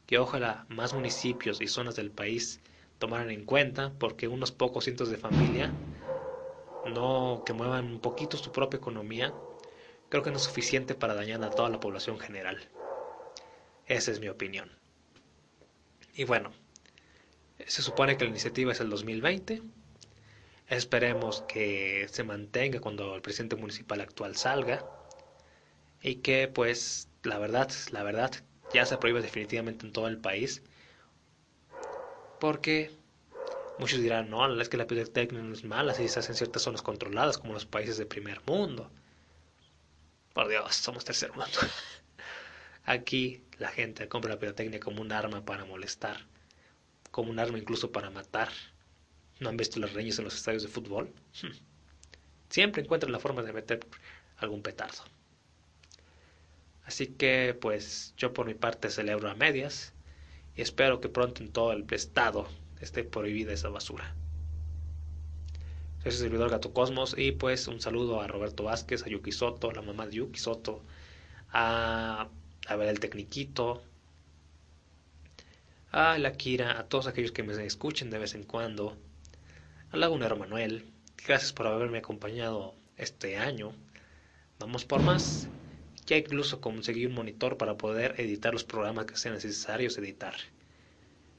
que 0.07 0.18
ojalá 0.18 0.66
más 0.68 0.94
municipios 0.94 1.61
y 1.61 1.68
zonas 1.68 1.96
del 1.96 2.11
país 2.11 2.61
tomaran 2.98 3.31
en 3.31 3.44
cuenta, 3.44 3.92
porque 3.98 4.29
unos 4.29 4.53
pocos 4.53 4.85
cientos 4.85 5.11
de 5.11 5.16
familia, 5.18 5.76
no 6.85 7.42
que 7.44 7.53
muevan 7.53 7.87
un 7.87 8.00
poquito 8.00 8.37
su 8.37 8.53
propia 8.53 8.79
economía, 8.79 9.35
creo 10.11 10.23
que 10.23 10.31
no 10.31 10.37
es 10.37 10.42
suficiente 10.42 10.94
para 10.94 11.14
dañar 11.14 11.42
a 11.42 11.51
toda 11.51 11.70
la 11.70 11.81
población 11.81 12.18
general. 12.18 12.68
Esa 13.87 14.11
es 14.11 14.20
mi 14.20 14.29
opinión. 14.29 14.70
Y 16.14 16.25
bueno, 16.25 16.53
se 17.66 17.83
supone 17.83 18.16
que 18.16 18.25
la 18.25 18.31
iniciativa 18.31 18.73
es 18.73 18.81
el 18.81 18.90
2020. 18.90 19.62
Esperemos 20.68 21.42
que 21.42 22.07
se 22.11 22.25
mantenga 22.25 22.81
cuando 22.81 23.14
el 23.14 23.23
presidente 23.23 23.57
municipal 23.57 24.01
actual 24.01 24.37
salga. 24.37 24.85
Y 26.03 26.16
que 26.16 26.49
pues 26.49 27.09
la 27.23 27.38
verdad, 27.38 27.70
la 27.92 28.03
verdad, 28.03 28.33
ya 28.73 28.87
se 28.87 28.96
prohíbe 28.96 29.23
definitivamente 29.23 29.87
en 29.87 29.92
todo 29.92 30.09
el 30.09 30.18
país. 30.18 30.62
Porque 32.40 32.90
muchos 33.79 34.01
dirán, 34.01 34.29
no, 34.29 34.61
es 34.61 34.68
que 34.68 34.77
la 34.77 34.87
pirotecnia 34.87 35.42
no 35.42 35.53
es 35.53 35.64
mala 35.64 35.94
si 35.94 36.09
se 36.09 36.18
hace 36.18 36.33
en 36.33 36.37
ciertas 36.37 36.62
zonas 36.62 36.83
controladas, 36.83 37.38
como 37.38 37.53
los 37.53 37.66
países 37.66 37.96
de 37.96 38.07
primer 38.07 38.40
mundo. 38.46 38.90
Por 40.33 40.49
Dios, 40.49 40.77
somos 40.77 41.05
tercer 41.05 41.33
mundo. 41.33 41.59
Aquí 42.85 43.43
la 43.59 43.69
gente 43.69 44.09
compra 44.09 44.31
la 44.35 44.38
pirotecnia 44.38 44.79
como 44.81 45.03
un 45.03 45.12
arma 45.12 45.45
para 45.45 45.64
molestar, 45.64 46.27
como 47.11 47.31
un 47.31 47.38
arma 47.38 47.59
incluso 47.59 47.90
para 47.90 48.11
matar. 48.11 48.49
¿No 49.40 49.49
han 49.49 49.57
visto 49.57 49.81
las 49.81 49.93
reñas 49.93 50.19
en 50.19 50.25
los 50.25 50.37
estadios 50.37 50.62
de 50.62 50.69
fútbol? 50.69 51.12
Siempre 52.49 52.83
encuentran 52.83 53.12
la 53.12 53.19
forma 53.19 53.43
de 53.43 53.53
meter 53.53 53.81
algún 54.37 54.62
petardo. 54.62 55.03
Así 56.85 57.07
que, 57.09 57.57
pues, 57.61 58.14
yo 58.16 58.33
por 58.33 58.47
mi 58.47 58.55
parte 58.55 58.90
celebro 58.90 59.31
a 59.31 59.35
medias 59.35 59.93
y 60.57 60.62
espero 60.62 61.01
que 61.01 61.09
pronto 61.09 61.43
en 61.43 61.53
todo 61.53 61.73
el 61.73 61.87
estado 61.93 62.49
esté 62.81 63.05
prohibida 63.05 63.53
esa 63.53 63.69
basura. 63.69 64.14
Soy 66.03 66.13
servidor 66.13 66.51
Gato 66.51 66.73
Cosmos 66.73 67.15
y 67.17 67.33
pues 67.33 67.69
un 67.69 67.81
saludo 67.81 68.21
a 68.21 68.27
Roberto 68.27 68.65
Vázquez, 68.65 69.03
a 69.05 69.09
Yuki 69.09 69.33
Soto, 69.33 69.71
la 69.73 69.83
mamá 69.83 70.07
de 70.07 70.17
Yuki 70.17 70.39
Soto, 70.39 70.83
a 71.53 72.29
a 72.67 72.77
ver 72.77 72.89
el 72.89 73.01
Tecniquito, 73.01 73.83
a 75.91 76.19
la 76.19 76.33
Kira, 76.33 76.79
a 76.79 76.85
todos 76.89 77.07
aquellos 77.07 77.33
que 77.33 77.43
me 77.43 77.67
escuchen 77.67 78.11
de 78.11 78.19
vez 78.19 78.35
en 78.35 78.45
cuando, 78.45 78.97
a 79.91 79.97
Lagunero 79.97 80.37
Manuel, 80.37 80.85
gracias 81.27 81.53
por 81.53 81.67
haberme 81.67 81.99
acompañado 81.99 82.75
este 82.97 83.37
año. 83.37 83.73
Vamos 84.61 84.85
por 84.85 85.03
más. 85.03 85.49
Ya 86.07 86.17
incluso 86.17 86.61
conseguí 86.61 87.07
un 87.07 87.15
monitor 87.15 87.57
para 87.57 87.77
poder 87.77 88.15
editar 88.19 88.53
los 88.53 88.65
programas 88.65 89.07
que 89.07 89.17
sean 89.17 89.35
necesarios 89.35 89.99
editar. 89.99 90.35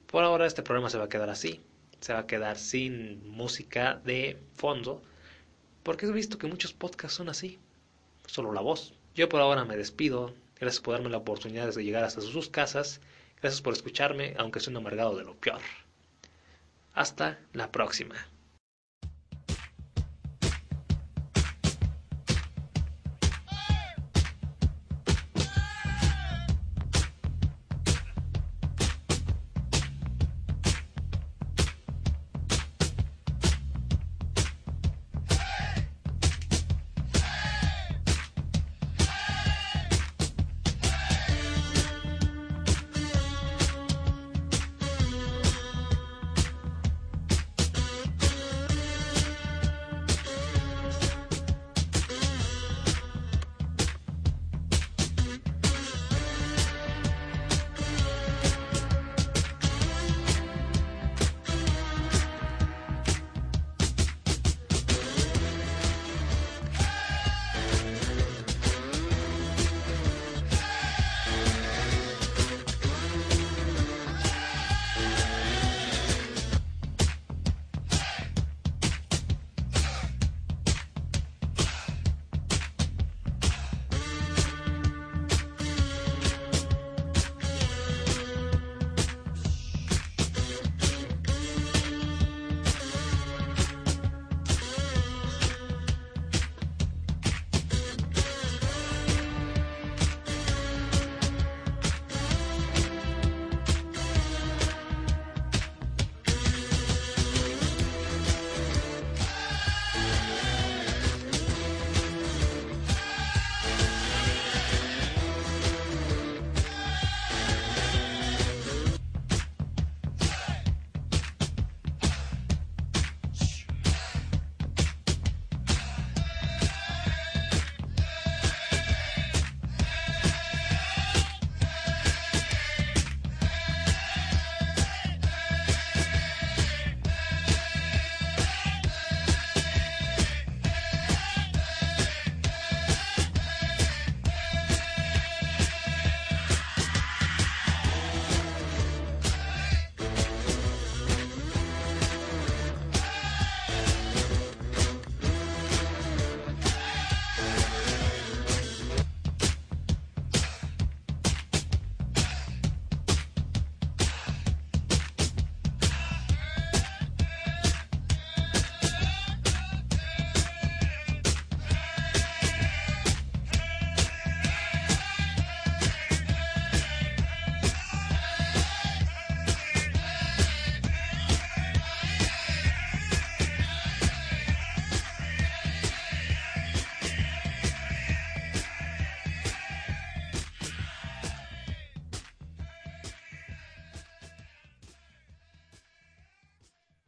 Por 0.08 0.24
ahora 0.24 0.48
este 0.48 0.64
programa 0.64 0.90
se 0.90 0.98
va 0.98 1.06
a 1.06 1.10
quedar 1.10 1.30
así. 1.30 1.62
Se 2.02 2.14
va 2.14 2.20
a 2.20 2.28
quedar 2.28 2.58
sin 2.58 3.28
música 3.30 4.02
de 4.04 4.38
fondo. 4.56 5.02
Porque 5.84 6.06
he 6.06 6.12
visto 6.12 6.38
que 6.38 6.48
muchos 6.48 6.74
podcasts 6.74 7.16
son 7.18 7.30
así. 7.30 7.60
Solo 8.26 8.52
la 8.52 8.62
voz. 8.62 8.94
Yo 9.16 9.30
por 9.30 9.42
ahora 9.42 9.66
me 9.66 9.78
despido. 9.78 10.34
Gracias 10.60 10.82
por 10.82 10.94
darme 10.94 11.10
la 11.10 11.18
oportunidad 11.18 11.74
de 11.74 11.84
llegar 11.84 12.04
hasta 12.04 12.22
sus 12.22 12.50
casas. 12.50 13.02
Gracias 13.42 13.62
por 13.62 13.74
escucharme, 13.74 14.36
aunque 14.38 14.60
soy 14.60 14.72
un 14.72 14.78
amargado 14.78 15.18
de 15.18 15.24
lo 15.24 15.36
peor. 15.36 15.62
Hasta 16.94 17.40
la 17.54 17.72
próxima. 17.72 18.16